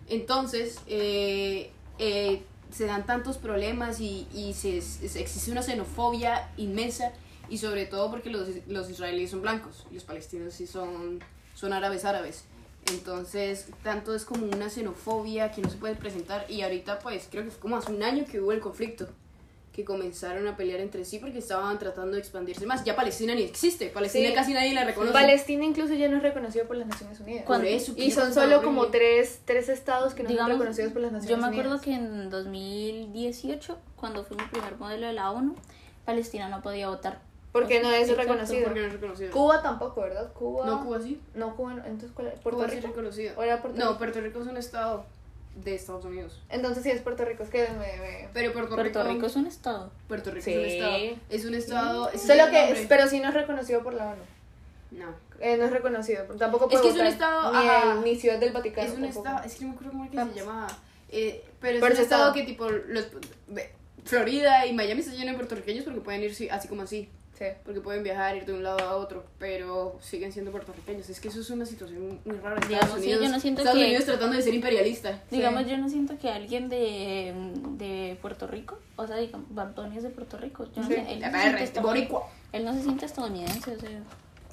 [0.09, 7.13] Entonces, eh, eh, se dan tantos problemas y, y se, se- existe una xenofobia inmensa
[7.49, 11.19] y sobre todo porque los, los israelíes son blancos y los palestinos sí son,
[11.53, 12.43] son árabes árabes.
[12.91, 17.43] Entonces, tanto es como una xenofobia que no se puede presentar y ahorita pues creo
[17.43, 19.07] que fue como hace un año que hubo el conflicto
[19.71, 22.83] que comenzaron a pelear entre sí porque estaban tratando de expandirse más.
[22.83, 24.35] Ya Palestina ni existe, Palestina Sí.
[24.35, 25.13] casi nadie la reconoce.
[25.13, 27.45] Palestina incluso ya no es reconocido por las Naciones Unidas.
[27.45, 28.65] Por eso, Y son solo horrible.
[28.65, 31.65] como tres, tres estados que no Digamos, son reconocidos por las Yo Naciones me Unidas.
[31.65, 35.55] acuerdo que en 2018, cuando fue mi primer modelo de la ONU,
[36.05, 37.21] Palestina no podía votar.
[37.53, 38.63] Porque no es Exacto, reconocido.
[38.65, 39.31] Porque no es reconocido.
[39.31, 40.33] Cuba tampoco, ¿verdad?
[40.33, 40.65] Cuba.
[40.65, 41.21] No, Cuba sí.
[41.35, 41.85] No, Cuba no.
[41.85, 42.39] Entonces, ¿cuál es?
[42.39, 42.87] ¿Puerto Cuba sí es Rico?
[42.95, 43.33] reconocido.
[43.37, 43.97] ¿O era Puerto No, Rico?
[43.99, 45.05] Puerto Rico es un estado
[45.63, 46.41] de Estados Unidos.
[46.49, 47.43] Entonces sí es Puerto Rico.
[47.43, 47.77] Es que me...
[47.77, 49.91] me- Pero Puerto, Puerto Rico, Rico es un estado.
[50.07, 50.51] Puerto Rico Sí.
[50.51, 50.97] es un estado.
[51.29, 52.09] Es un estado.
[52.09, 52.85] es Solo que...
[52.89, 54.21] Pero sí no es reconocido por la ONU.
[54.91, 55.13] No.
[55.39, 56.23] Eh, no es reconocido.
[56.39, 57.93] Tampoco Es puede que es un estado, Ni, ajá.
[57.93, 58.87] el- ni Ciudad del Vaticano.
[58.87, 59.27] Es un tampoco.
[59.27, 59.45] estado.
[59.45, 60.33] Es que no me acuerdo cómo es que Vamos.
[60.33, 60.67] se llama.
[61.09, 62.33] Eh, pero es Pero un estado estado.
[62.33, 62.67] que tipo.
[62.69, 63.07] Los,
[64.05, 67.09] Florida y Miami está lleno de puertorriqueños porque pueden ir sí, así como así.
[67.37, 67.45] Sí.
[67.65, 71.09] Porque pueden viajar, ir de un lado a otro, pero siguen siendo puertorriqueños.
[71.09, 72.55] Es que eso es una situación muy rara.
[72.61, 75.19] en Digamos, Estados sí, Unidos, yo no siento Estados que- Unidos tratando de ser imperialista.
[75.31, 77.33] Digamos, yo no siento que alguien de,
[77.77, 80.65] de Puerto Rico, o sea, digamos, Bunny es de Puerto Rico.
[80.75, 82.29] Yo no sé, él, no se siente PR, estadoun- boricua.
[82.51, 83.89] él no se siente estadounidense, o sea.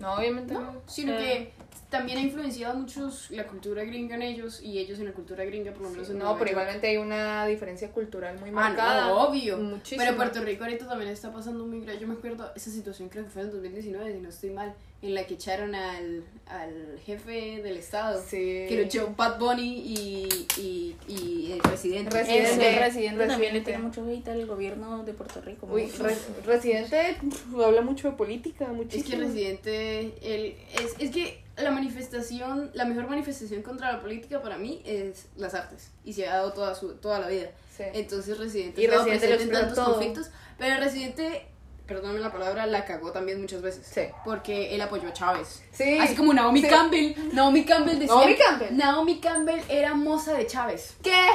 [0.00, 0.60] No, obviamente no.
[0.62, 1.18] No, sino Eh.
[1.18, 1.52] que
[1.90, 5.72] también ha influenciado muchos la cultura gringa en ellos y ellos en la cultura gringa,
[5.72, 6.60] por lo menos en No, Nueva pero York.
[6.60, 9.06] igualmente hay una diferencia cultural muy Ah, marcada.
[9.08, 9.58] no, obvio.
[9.58, 10.02] Muchísimo.
[10.04, 11.98] Pero Puerto Rico ahorita también está pasando muy grave.
[11.98, 14.74] Yo me acuerdo esa situación, creo que fue en el 2019, si no estoy mal,
[15.02, 18.22] en la que echaron al, al jefe del estado.
[18.22, 18.36] Sí.
[18.68, 20.28] Que lo echó Bad Bunny y,
[20.58, 22.16] y, y el presidente.
[22.18, 22.50] Residente.
[22.50, 23.60] Ese residente también le Residente.
[23.62, 25.66] tiene mucho hate al gobierno de Puerto Rico.
[25.70, 25.86] Uy.
[25.98, 26.16] Re-
[26.46, 27.16] Residente
[27.64, 29.10] habla mucho de política, Es muchísimo.
[29.18, 34.56] que Residente, él, es, es que la manifestación, la mejor manifestación contra la política para
[34.58, 35.90] mí es las artes.
[36.04, 37.50] Y se ha dado toda, su, toda la vida.
[37.76, 37.84] Sí.
[37.94, 39.92] Entonces Residente Y Residente en tantos todo.
[39.94, 40.30] conflictos.
[40.58, 41.46] Pero Residente,
[41.86, 43.86] perdóname la palabra, la cagó también muchas veces.
[43.86, 44.02] Sí.
[44.24, 45.62] Porque él apoyó a Chávez.
[45.72, 45.98] Sí.
[45.98, 46.68] Así como Naomi Sí.
[46.68, 47.14] Campbell.
[47.32, 48.14] Naomi Campbell decía.
[48.14, 48.76] Naomi Campbell.
[48.76, 50.94] Naomi Campbell era moza de Chávez.
[51.02, 51.26] ¿Qué?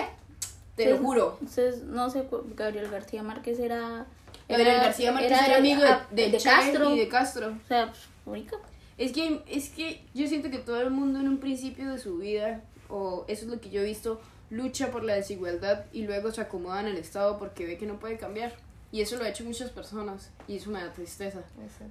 [0.76, 1.38] Te lo juro.
[1.40, 4.06] Entonces, no sé, Gabriel García Márquez era.
[4.50, 6.94] Gabriel García Márquez era, el- amigo de, ah, de, de Chávez Castro.
[6.94, 7.48] y de Castro.
[7.64, 8.58] O sea, pues, marica.
[8.98, 12.18] Es que, es que yo siento que todo el mundo en un principio de su
[12.18, 16.32] vida, o eso es lo que yo he visto, lucha por la desigualdad y luego
[16.32, 18.54] se acomoda en el Estado porque ve que no puede cambiar.
[18.92, 21.40] Y eso lo ha hecho muchas personas y eso me da tristeza.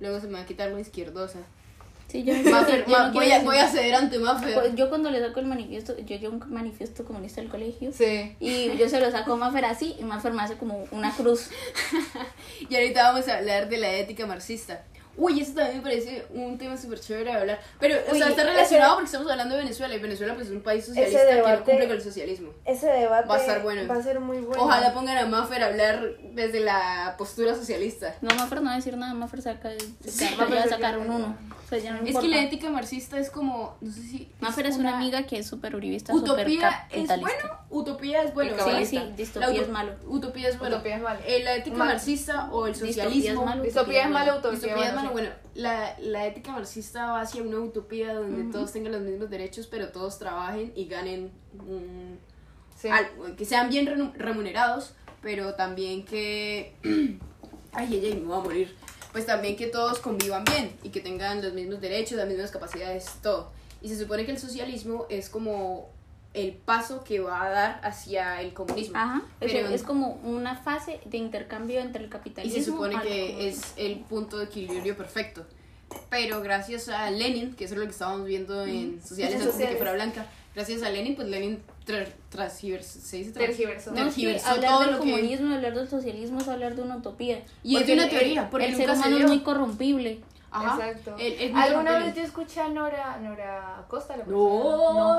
[0.01, 1.41] Luego se me va a quitar lo izquierdosa.
[2.09, 2.63] Sí, yo, yo ma-
[3.09, 4.55] no voy, a, voy a ceder ante Maffer.
[4.55, 7.93] Pues, yo cuando le saco el manifiesto, yo llevo un manifiesto comunista del colegio.
[7.93, 8.35] Sí.
[8.41, 11.51] Y yo se lo saco a Maffer así, y Maffer me hace como una cruz.
[12.71, 14.85] Y ahorita vamos a hablar de la ética marxista.
[15.17, 17.61] Uy, eso también me parece un tema súper chévere de hablar.
[17.79, 19.95] Pero, o Uy, sea, está relacionado ese- porque estamos hablando de Venezuela.
[19.95, 22.51] Y Venezuela, pues, es un país socialista que debate- no cumple con el socialismo.
[22.65, 23.87] Ese debate Va a estar bueno.
[23.89, 24.63] Va a ser muy bueno.
[24.63, 26.03] Ojalá pongan a Maffer a hablar
[26.33, 28.15] desde la postura socialista.
[28.21, 29.71] No, Maffer no va a decir nada, Maffer saca,
[30.07, 31.37] Sí, va a sacar un uno.
[31.65, 32.29] O sea, ya no Es importa.
[32.29, 34.31] que la ética marxista es como, no sé si...
[34.41, 36.75] Maffer es una amiga que es súper uribista, súper Utopía es
[37.09, 37.17] capitalista.
[37.21, 38.55] bueno, utopía es bueno.
[38.63, 39.93] Sí, sí, distopía es malo.
[40.07, 40.77] Utopía es bueno.
[40.77, 41.21] Utopía es malo.
[41.27, 41.89] Eh, la ética Mal.
[41.89, 43.47] marxista o el socialismo...
[43.47, 43.63] malo.
[43.63, 45.13] Distopía es malo, utopía, Distopía es malo, sí.
[45.13, 49.67] bueno, la, la ética marxista va hacia una utopía donde todos tengan los mismos derechos,
[49.67, 51.31] pero todos trabajen y ganen
[51.67, 52.19] un,
[52.77, 52.89] Sí.
[52.89, 56.75] algo, que sean bien remunerados, pero también que...
[57.73, 58.77] ay, ay, me voy a morir.
[59.13, 63.07] Pues también que todos convivan bien y que tengan los mismos derechos, las mismas capacidades,
[63.23, 63.53] todo.
[63.81, 65.89] Y se supone que el socialismo es como
[66.35, 68.97] el paso que va a dar hacia el comunismo.
[68.99, 72.65] Ajá, o sea, Pero- es como una fase de intercambio entre el Y capitalismo se
[72.65, 75.47] supone que es el punto de equilibrio perfecto.
[76.11, 79.67] Pero gracias a Lenin, que eso es lo que estábamos viendo en sociales antes de
[79.69, 83.91] que fuera blanca, gracias a Lenin, pues Lenin tra transivers- se dice trans- Tergiversó.
[83.93, 86.75] No, es que tergiversó hablar todo del lo que- comunismo, hablar del socialismo es hablar
[86.75, 87.45] de una utopía.
[87.63, 89.41] Y es Porque de una el- teoría, porque el nunca ser se humano es muy
[89.41, 90.21] corrompible.
[90.55, 90.89] Ajá.
[90.89, 91.17] Exacto.
[91.19, 94.37] El- es Alguna vez yo escuché a Nora, Nora Acosta, la profesora,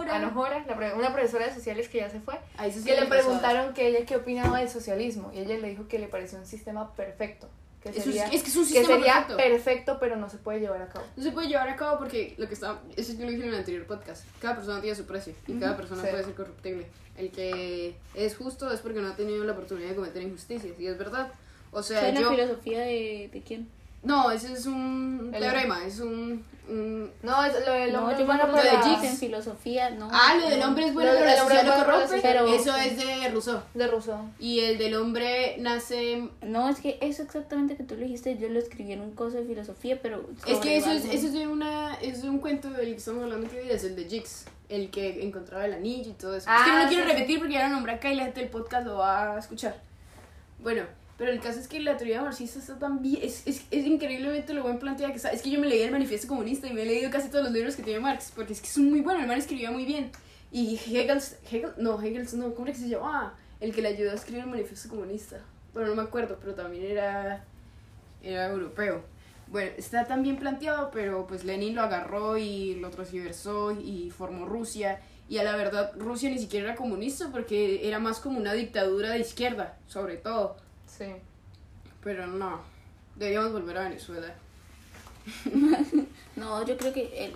[0.07, 3.73] no, a Nojora, la una profesora de sociales que ya se fue, que le preguntaron
[3.73, 6.93] que ella qué opinaba del socialismo y ella le dijo que le pareció un sistema
[6.95, 7.49] perfecto,
[7.83, 9.37] que Es sería, es que es un que sistema sería perfecto.
[9.37, 11.05] perfecto pero no se puede llevar a cabo.
[11.17, 12.79] No se puede llevar a cabo porque lo que está.
[12.95, 14.23] Eso yo lo dije en el anterior podcast.
[14.39, 16.07] Cada persona tiene su precio y cada persona sí.
[16.09, 16.87] puede ser corruptible.
[17.17, 20.79] El que es justo es porque no ha tenido la oportunidad de cometer injusticias.
[20.79, 21.31] Y es verdad.
[21.71, 22.29] O sea, ¿Sabes la yo.
[22.31, 23.69] filosofía de, de quién?
[24.05, 25.83] No, ese es un El- teorema.
[25.85, 26.45] Es un.
[26.69, 30.09] un- No, es lo del No, hombre yo es me bueno en filosofía, no.
[30.11, 32.19] Ah, lo del hombre es bueno, Lo pero del la hombre sociedad lo corrompe.
[32.21, 33.61] pero- Eso es de Rousseau.
[33.73, 34.17] de Rousseau.
[34.39, 36.29] Y el del hombre nace.
[36.41, 39.37] No, es que eso exactamente que tú lo dijiste, yo lo escribí en un curso
[39.37, 40.27] de filosofía, pero...
[40.47, 41.95] Es que eso es, eso es de una.
[41.95, 44.45] Es de un cuento del que estamos hablando que es el de Jix.
[44.69, 46.49] El que encontraba el anillo y todo eso.
[46.49, 48.23] es que no Ah, lo quiero sí, repetir porque ya lo nombré acá y la
[48.23, 49.79] gente del podcast lo va a escuchar.
[50.59, 50.83] Bueno,
[51.17, 53.19] pero el caso es que la teoría marxista está tan bien.
[53.23, 55.29] Es, es, es increíblemente lo buen planteada que está.
[55.29, 57.53] Es que yo me leí el manifiesto comunista y me he leído casi todos los
[57.53, 58.33] libros que tiene Marx.
[58.35, 60.11] Porque es que es muy bueno, el man escribía muy bien.
[60.51, 61.21] Y Hegel.
[61.49, 63.33] Hegel no, Hegel no, ¿cómo era que se llamaba?
[63.61, 65.39] El que le ayudó a escribir el manifiesto comunista.
[65.73, 67.45] Bueno, no me acuerdo, pero también era.
[68.21, 69.03] Era europeo.
[69.47, 74.45] Bueno, está tan bien planteado, pero pues Lenin lo agarró y lo transversó y formó
[74.45, 74.99] Rusia.
[75.29, 79.11] Y a la verdad, Rusia ni siquiera era comunista porque era más como una dictadura
[79.11, 80.57] de izquierda, sobre todo.
[80.97, 81.05] Sí.
[82.03, 82.59] Pero no,
[83.15, 84.33] deberíamos volver a Venezuela.
[86.35, 87.25] No, yo creo que...
[87.25, 87.35] el-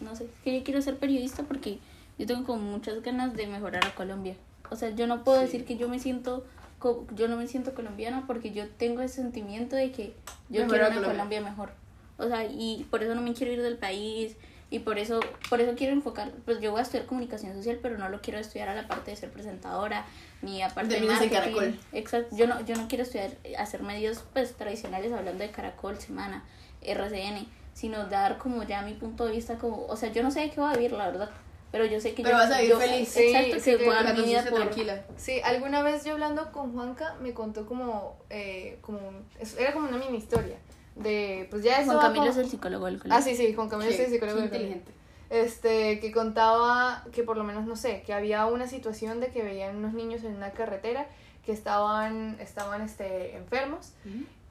[0.00, 1.78] no sé, es que yo quiero ser periodista porque
[2.18, 4.36] yo tengo como muchas ganas de mejorar a Colombia.
[4.70, 5.46] O sea, yo no puedo Sí.
[5.46, 6.44] decir que yo me siento...
[6.78, 10.14] co- Yo no me siento colombiana porque yo tengo ese sentimiento de que
[10.50, 11.10] yo quiero una Colombia.
[11.12, 11.70] Colombia mejor.
[12.18, 14.36] O sea, y por eso no me quiero ir del país
[14.68, 17.98] y por eso por eso quiero enfocar, pues yo voy a estudiar comunicación social, pero
[17.98, 20.04] no lo quiero estudiar a la parte de ser presentadora
[20.42, 21.54] ni aparte de Terminas en marketing.
[21.56, 21.80] Caracol.
[21.92, 26.44] Exacto, yo no yo no quiero estudiar hacer medios pues tradicionales hablando de Caracol, Semana,
[26.82, 30.40] RCN, sino dar como ya mi punto de vista como, o sea, yo no sé
[30.40, 31.30] de qué voy a vivir, la verdad,
[31.70, 33.08] pero yo sé que Pero yo, vas a vivir yo- feliz.
[33.08, 35.04] Sí, Exacto, sí, que voy a mi vida por tranquila.
[35.16, 39.24] Sí, alguna vez yo hablando con Juanca me contó como, eh, como un-
[39.58, 40.56] era como una mini historia
[40.96, 43.22] de, pues ya eso Juan Camilo como- es el psicólogo del Ah, colegio.
[43.22, 44.66] sí, sí, Juan Camilo Sí, es el psicólogo del colegio.
[44.76, 44.92] inteligente.
[45.28, 49.42] este, que contaba que por lo menos, no sé, que había una situación de que
[49.42, 51.08] veían unos niños en una carretera
[51.44, 53.92] que estaban, estaban este, enfermos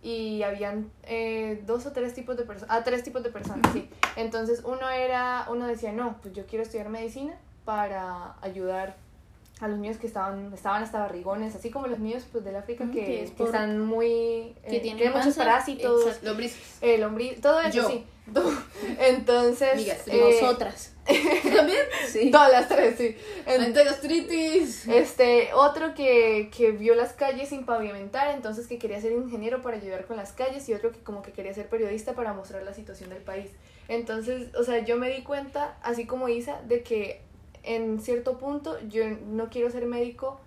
[0.04, 3.90] y habían eh, dos o tres tipos de personas, ah, tres tipos de personas, sí.
[4.18, 8.98] Entonces uno era, uno decía, no, pues yo quiero estudiar medicina para ayudar
[9.62, 12.84] a los niños que estaban, estaban hasta barrigones, así como los niños pues del África
[12.84, 16.26] Ujú, que, que es que por- están muy, eh, que tienen tienen muchos parásitos, exacto.
[16.28, 17.00] Lombrices.
[17.00, 17.90] lombriz, todo eso Yo.
[17.90, 18.06] sí.
[19.00, 20.92] Entonces, Migas, eh, Nosotras.
[21.08, 21.80] ¿Tú también?
[22.08, 22.32] Sí.
[22.32, 23.16] todas las tres, sí.
[23.48, 24.88] Antigastritis.
[24.88, 29.78] Este, otro que, que vio las calles sin pavimentar, entonces que quería ser ingeniero para
[29.78, 32.74] ayudar con las calles y otro que como que quería ser periodista para mostrar la
[32.74, 33.52] situación del país.
[33.88, 37.22] Entonces, o sea, yo me di cuenta, así como Isa, de que
[37.66, 40.40] en cierto punto yo no quiero ser médico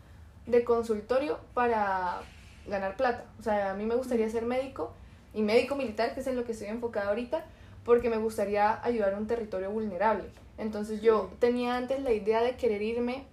[0.46, 2.20] de consultorio para
[2.66, 3.24] ganar plata.
[3.38, 4.92] O sea, a mí me gustaría ser médico
[5.34, 7.44] y médico militar, que es en lo que estoy enfocada ahorita,
[7.84, 10.24] porque me gustaría ayudar a un territorio vulnerable.
[10.58, 13.24] Entonces yo tenía antes la idea de querer irme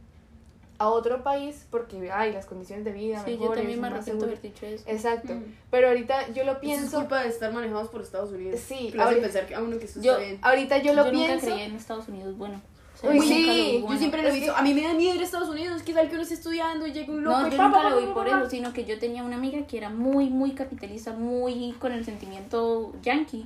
[0.78, 3.94] a otro país porque hay las condiciones de vida Sí, yo mejores, también me más
[4.00, 4.84] arrepiento de haber dicho eso.
[4.88, 5.34] Exacto.
[5.34, 5.44] Mm.
[5.72, 8.60] Pero ahorita yo lo Eso es pienso, culpa de estar manejados por Estados Unidos.
[8.60, 10.40] Sí, ahorita- pensar que a uno que eso Yo- está bien.
[10.42, 11.46] ahorita yo Yo, lo nunca pienso.
[11.48, 12.62] creía en Estados Unidos bueno.
[13.10, 14.54] Uy, sí, yo siempre lo he Es visto.
[14.54, 15.82] que- A mí me da miedo ir a Estados Unidos.
[15.84, 17.82] ¿Qué tal que uno esté estudiando y llega un loco No, y yo pa, nunca
[17.84, 20.30] pa, lo vi pa, por eso, sino que yo tenía una amiga que era muy,
[20.30, 23.46] muy capitalista, muy con el sentimiento yankee.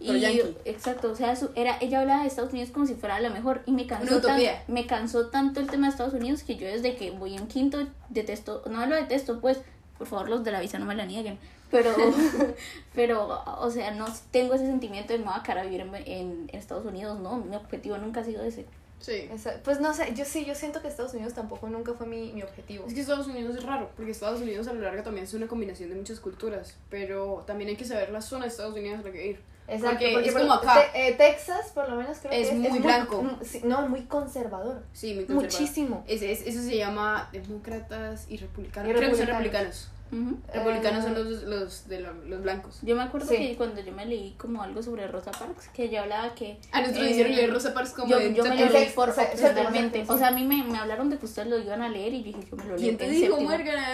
[0.00, 0.56] Y pero yankee.
[0.64, 3.62] exacto, o sea, su- era, ella hablaba de Estados Unidos como si fuera la mejor
[3.66, 4.36] y me cansó, tan-
[4.68, 7.78] me cansó tanto el tema de Estados Unidos que yo desde que voy en quinto
[8.10, 9.58] detesto, no lo detesto, pues,
[9.98, 11.38] por favor los de la visa no me la nieguen,
[11.70, 11.90] pero,
[12.94, 16.04] pero, o sea, no tengo ese sentimiento de me voy a cara vivir en, en-
[16.06, 18.66] en Estados Unidos, no, mi objetivo nunca ha sido ese.
[19.00, 19.28] Sí.
[19.32, 22.32] Esa- Pues no sé, yo sí, yo siento que Estados Unidos tampoco nunca fue mi,
[22.32, 22.84] mi objetivo.
[22.86, 25.46] Es que Estados Unidos es raro, porque Estados Unidos a lo largo también es una
[25.46, 29.02] combinación de muchas culturas, pero también hay que saber la zona de Estados Unidos a
[29.02, 29.40] la que ir.
[29.70, 30.82] Exacto, Porque porque es por- como acá.
[30.92, 33.22] Te- eh, Texas, por lo menos creo Es que es, muy blanco.
[33.22, 34.82] mm, sí, no, muy conservador.
[34.94, 35.42] Sí, muy conservador.
[35.60, 36.04] Muchísimo.
[36.08, 38.90] Es- eso se llama demócratas y republicanos.
[38.90, 39.88] Y Creo que son republicanos.
[40.10, 40.54] Republicanos.
[40.54, 42.78] Republicanos Eh, son los, los de lo- los blancos.
[42.82, 43.36] Yo me acuerdo Sí.
[43.36, 46.58] que cuando yo me leí como algo sobre Rosa Parks, que yo hablaba que...
[46.72, 49.24] A nosotros eh, hicieron leer Rosa Parks como yo, me lo leí por o sea,
[49.24, 49.98] opcionalmente.
[49.98, 52.14] séptimo, O sea, a mí me, me hablaron de que ustedes lo iban a leer
[52.14, 52.78] y yo dije, yo me lo leo.
[52.78, 53.38] ¿Quién te en dijo?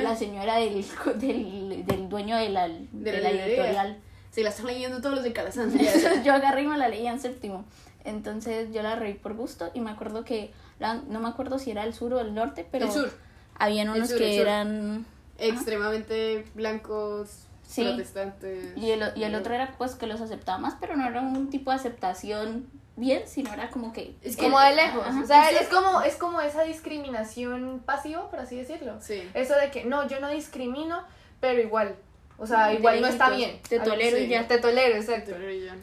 [0.02, 0.84] La señora del,
[1.16, 3.98] del, del dueño de la, de De la editorial.
[4.30, 5.72] Se la están leyendo todos los de Calazán.
[6.24, 7.64] yo agarré y me la leí en séptimo.
[8.04, 11.70] Entonces yo la reí por gusto y me acuerdo que, la- no me acuerdo si
[11.70, 13.10] era el sur o el norte, pero el sur.
[13.56, 15.06] habían unos sur, que eran...
[15.38, 17.82] Extremadamente blancos, Sí.
[17.84, 18.76] protestantes.
[18.76, 21.50] Y el, y el otro era pues que los aceptaba más, pero no era un
[21.50, 24.14] tipo de aceptación bien, sino era como que...
[24.22, 25.02] Es Como de lejos.
[25.04, 25.20] Ajá.
[25.22, 28.98] O sea, es como, es como esa discriminación pasiva, por así decirlo.
[29.00, 29.28] Sí.
[29.34, 31.02] Eso de que no, yo no discrimino,
[31.40, 31.96] pero igual.
[32.38, 33.60] O sea, igual no está bien.
[33.68, 34.46] Te tolero y ya.
[34.46, 35.32] Te tolero, exacto.
[35.36, 35.76] Pero ya.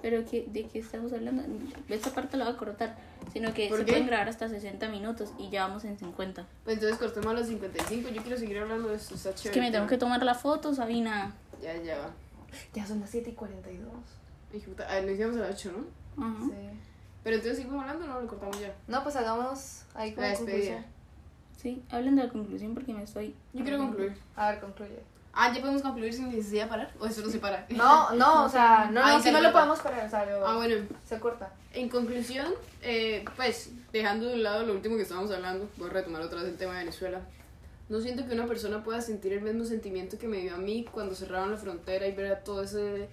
[0.00, 1.42] Pero ¿qué, ¿de qué estamos hablando?
[1.88, 2.96] Esta parte la voy a cortar,
[3.32, 3.92] sino que ¿Por se qué?
[3.92, 6.46] pueden grabar hasta 60 minutos y ya vamos en 50.
[6.64, 8.08] Pues entonces cortemos a los 55.
[8.10, 9.16] Yo quiero seguir hablando de esto.
[9.16, 9.48] Está chévere.
[9.50, 11.34] Es que me tengo que tomar la foto, Sabina.
[11.60, 12.10] Ya, ya va.
[12.74, 13.88] Ya son las 7 y 42.
[14.54, 14.86] Hijo de puta.
[14.88, 15.72] Ah, nos íbamos a las 8,
[16.16, 16.24] ¿no?
[16.24, 16.44] Ajá.
[16.44, 16.52] Sí.
[17.24, 18.72] Pero entonces seguimos hablando o no lo cortamos ya.
[18.86, 20.52] No, pues hagamos ahí como La despedida.
[20.76, 20.84] conclusión.
[21.60, 23.34] Sí, hablen de la conclusión porque me estoy...
[23.52, 24.14] Yo quiero concluir.
[24.36, 25.00] A ver, concluye.
[25.32, 26.92] Ah, ¿ya podemos concluir sin necesidad de parar?
[26.98, 27.66] ¿O eso no se para?
[27.70, 30.56] No, no, o sea, no, no, si no lo podemos parar, o sea, lo- Ah,
[30.56, 30.84] bueno.
[31.08, 31.52] se corta.
[31.72, 32.46] En conclusión,
[32.82, 36.40] eh, pues, dejando de un lado lo último que estábamos hablando, voy a retomar otra
[36.42, 37.20] vez el tema de Venezuela.
[37.88, 40.84] No siento que una persona pueda sentir el mismo sentimiento que me dio a mí
[40.90, 43.08] cuando cerraron la frontera y ver a todo ese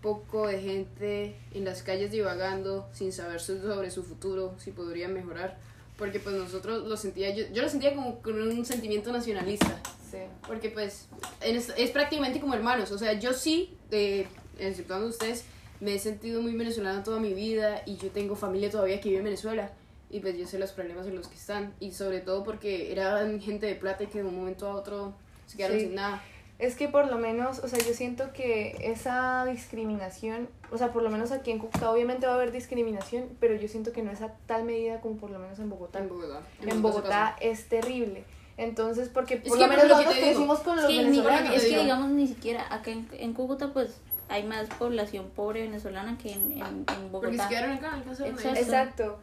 [0.00, 5.14] poco de gente en las calles divagando sin saber so- sobre su futuro, si podrían
[5.14, 5.56] mejorar.
[5.96, 9.78] Porque pues nosotros lo sentía, yo, yo lo sentía como con un sentimiento nacionalista.
[10.12, 10.18] Sí.
[10.46, 11.08] Porque pues
[11.40, 12.92] es, es prácticamente como hermanos.
[12.92, 14.26] O sea, yo sí, eh,
[14.58, 15.44] exceptuando ustedes,
[15.80, 19.18] me he sentido muy venezolana toda mi vida y yo tengo familia todavía que vive
[19.18, 19.72] en Venezuela.
[20.10, 21.72] Y pues yo sé los problemas en los que están.
[21.80, 25.14] Y sobre todo porque eran gente de plata y que de un momento a otro
[25.46, 25.86] se quedaron Sí.
[25.86, 26.22] sin nada.
[26.58, 31.02] Es que por lo menos, o sea, yo siento que esa discriminación, o sea, por
[31.02, 34.12] lo menos aquí en Cúcuta obviamente va a haber discriminación, pero yo siento que no
[34.12, 35.98] es a tal medida como por lo menos en Bogotá.
[35.98, 36.42] En Bogotá.
[36.60, 38.22] En Bogotá es terrible.
[38.56, 40.98] Entonces, porque por que lo menos por lo que nosotros crecimos con Es los que,
[40.98, 41.54] ni- venezolanos.
[41.56, 43.96] es que digamos ni siquiera acá en, en Cúcuta pues
[44.28, 47.48] hay más población pobre venezolana que en, en, en Porque se Bogotá.
[47.48, 48.44] quedaron acá, alcanzaron ahí.
[48.44, 48.60] Exacto.
[48.62, 49.18] Exacto.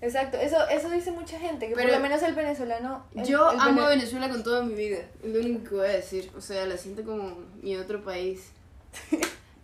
[0.00, 3.04] Exacto, eso, eso dice mucha gente, que Pero por lo menos el venezolano...
[3.16, 5.74] el- Yo el amo a vene- Venezuela con toda mi vida, es lo único que
[5.74, 6.30] voy a decir.
[6.36, 8.50] O sea, la siento como mi otro país.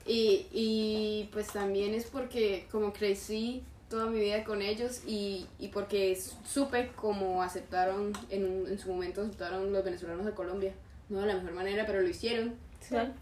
[0.06, 3.64] Y, y pues también es porque como crecí
[3.94, 8.88] toda mi vida con ellos y, y porque supe cómo aceptaron, en, un- en su
[8.88, 10.72] momento aceptaron los venezolanos de Colombia.
[11.08, 12.54] No de la mejor manera, pero lo hicieron.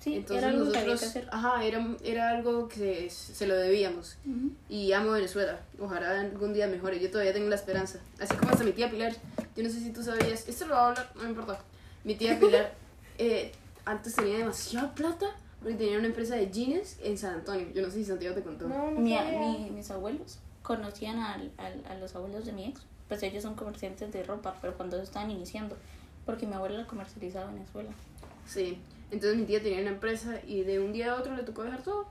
[0.01, 1.29] Sí, Entonces era algo que había que nosotros, hacer.
[1.31, 4.17] ajá, era, era algo que se, se lo debíamos.
[4.27, 4.51] Ujú.
[4.69, 5.61] Y amo Venezuela.
[5.79, 6.99] Ojalá algún día mejore.
[7.01, 8.01] Yo todavía tengo la esperanza.
[8.19, 9.13] Así como hasta mi tía Pilar.
[9.55, 10.49] Yo no sé si tú sabías.
[10.49, 11.61] Esto lo voy a hablar, no me importa.
[12.03, 12.73] Mi tía Pilar
[13.19, 13.53] eh,
[13.85, 15.27] antes tenía demasiada plata.
[15.61, 17.69] Porque tenía una empresa de jeans en San Antonio.
[17.73, 18.67] Yo no sé si Santiago te contó.
[18.67, 22.83] No, no Mi- mi- mis abuelos conocían al, al- a los abuelos de mi ex,
[23.09, 25.77] pues ellos son comerciantes de ropa, pero cuando ellos estaban iniciando,
[26.25, 27.91] porque mi abuela la comercializaba en Venezuela.
[28.47, 28.81] Sí.
[29.11, 31.83] Entonces mi tía tenía una empresa y de un día a otro le tocó dejar
[31.83, 32.07] todo.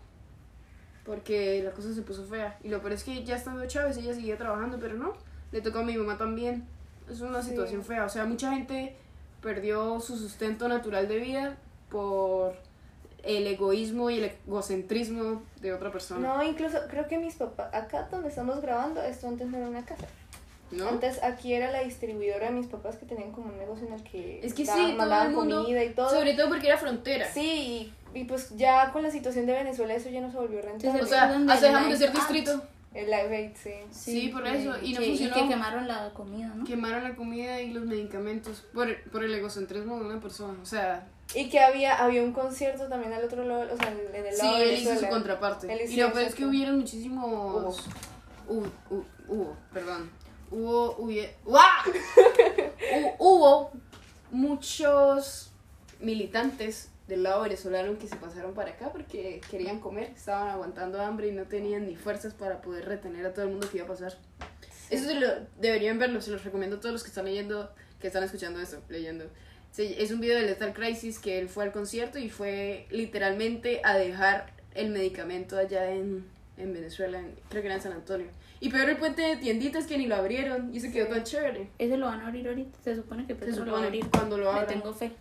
[1.05, 2.59] Porque la cosa se puso fea.
[2.63, 5.13] Y lo peor es que ya estando Chávez ella seguía trabajando, pero no.
[5.51, 6.65] Le tocó a mi mamá también.
[7.09, 7.49] Es una Sí.
[7.49, 8.05] situación fea.
[8.05, 8.95] O sea, mucha gente
[9.41, 11.57] perdió su sustento natural de vida
[11.89, 12.53] por
[13.23, 16.27] el egoísmo y el egocentrismo de otra persona.
[16.35, 19.85] No, incluso creo que mis papás, acá donde estamos grabando, esto antes no era una
[19.85, 20.07] casa.
[20.71, 20.87] ¿No?
[20.87, 24.03] Antes aquí era la distribuidora de mis papás que tenían como un negocio en el
[24.03, 25.63] que es que sí, daban- todo mandaban el mundo.
[25.63, 26.09] comida y todo.
[26.09, 27.27] Sobre todo porque era frontera.
[27.29, 30.61] Sí, y, y pues ya con la situación de Venezuela eso ya no se volvió
[30.61, 31.01] rentable.
[31.01, 32.63] O sea, hasta dejamos de ser distrito.
[32.93, 33.71] el Live Aid, sí.
[33.91, 35.35] Sí, por eso, y no que, funcionó.
[35.35, 36.63] que quemaron la comida, ¿no?
[36.63, 40.57] Quemaron la comida y los medicamentos por, por el egocentrismo de una persona.
[40.61, 44.25] O sea, Y que había, había un concierto también al otro lado, o sea, en
[44.25, 45.85] el Sí, lado de él hizo su contraparte.
[45.89, 47.25] Y lo peor es que hubieron muchísimos.
[48.47, 48.65] Hubo.
[48.89, 50.09] Hubo, hubo, perdón.
[50.51, 50.97] Hubo.
[50.97, 51.29] hubie-
[53.19, 53.71] Hubo
[54.31, 55.51] muchos
[55.99, 61.27] militantes del lado venezolano que se pasaron para acá porque querían comer, estaban aguantando hambre
[61.27, 63.89] y no tenían ni fuerzas para poder retener a todo el mundo que iba a
[63.89, 64.17] pasar.
[64.89, 65.27] Eso se lo,
[65.59, 68.81] deberían verlo, se los recomiendo a todos los que están leyendo, que están escuchando esto,
[68.89, 69.25] leyendo.
[69.71, 73.79] Sí, es un video de Lethal Crisis que él fue al concierto y fue literalmente
[73.83, 76.25] a dejar el medicamento allá en,
[76.57, 78.27] en Venezuela, en- creo que era en San Antonio.
[78.59, 81.69] Y peor el puente de tienditas que ni lo abrieron y se quedó tan chévere.
[81.79, 84.05] Ese lo van a abrir ahorita, se supone que Petro lo va a abrir.
[84.09, 84.67] cuando lo Le abran.
[84.67, 85.13] tengo fe.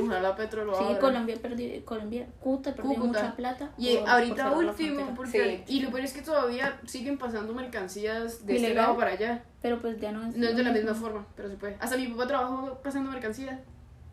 [0.00, 0.98] Ojalá Petro lo Sí, abra.
[0.98, 3.20] Colombia perdió, Colombia, Cúcuta perdió Cúcuta.
[3.22, 3.70] mucha plata.
[3.76, 5.74] Y por- ahorita por último, porque, Sí.
[5.76, 8.76] y lo peor es que todavía siguen pasando mercancías de este Ilegal.
[8.86, 9.44] lado para allá.
[9.60, 10.36] Pero pues ya no es.
[10.36, 11.76] No es de la misma forma, pero se puede.
[11.80, 13.60] Hasta mi papá trabajó pasando mercancías.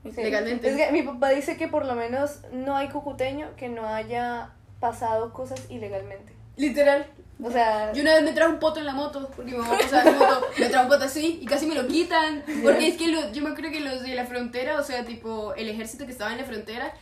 [0.04, 0.22] Sí.
[0.24, 0.70] Legalmente.
[0.70, 4.50] Es que mi papá dice que por lo menos no hay cucuteño que no haya
[4.80, 6.34] pasado cosas ilegalmente.
[6.58, 7.06] Literal.
[7.44, 9.76] O sea, Yo una vez me trajo un poto en la moto, porque mi mamá
[9.80, 12.44] pasaba en moto, me trajo un poto así y casi me lo quitan.
[12.64, 15.54] Porque es que lo- yo me acuerdo que los de la frontera, o sea, tipo
[15.56, 16.94] el ejército que estaba en la frontera,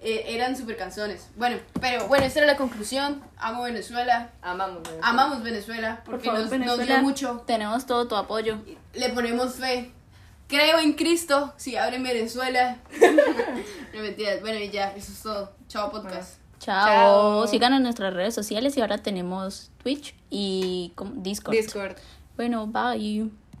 [0.00, 1.28] eh, eran súper canzones.
[1.36, 3.22] Bueno, pero bueno, esta era la conclusión.
[3.38, 4.82] Amo Venezuela, amamos.
[4.82, 4.90] ¿no?
[5.06, 7.44] amamos Venezuela, Por porque favor, nos, nos Venezuela, dio mucho.
[7.46, 8.58] Tenemos todo tu apoyo.
[8.92, 9.92] Le ponemos fe.
[10.48, 12.78] Creo en Cristo, si abren Venezuela.
[13.94, 14.40] no mentiras.
[14.40, 15.52] Bueno, y ya, eso es todo.
[15.68, 16.38] Chao, podcast.
[16.60, 16.86] Chao.
[16.86, 17.46] Chao.
[17.48, 21.54] Síganos en nuestras redes sociales y ahora tenemos Twitch y como- Discord.
[21.54, 21.96] Discord.
[22.36, 23.30] Bueno, bye.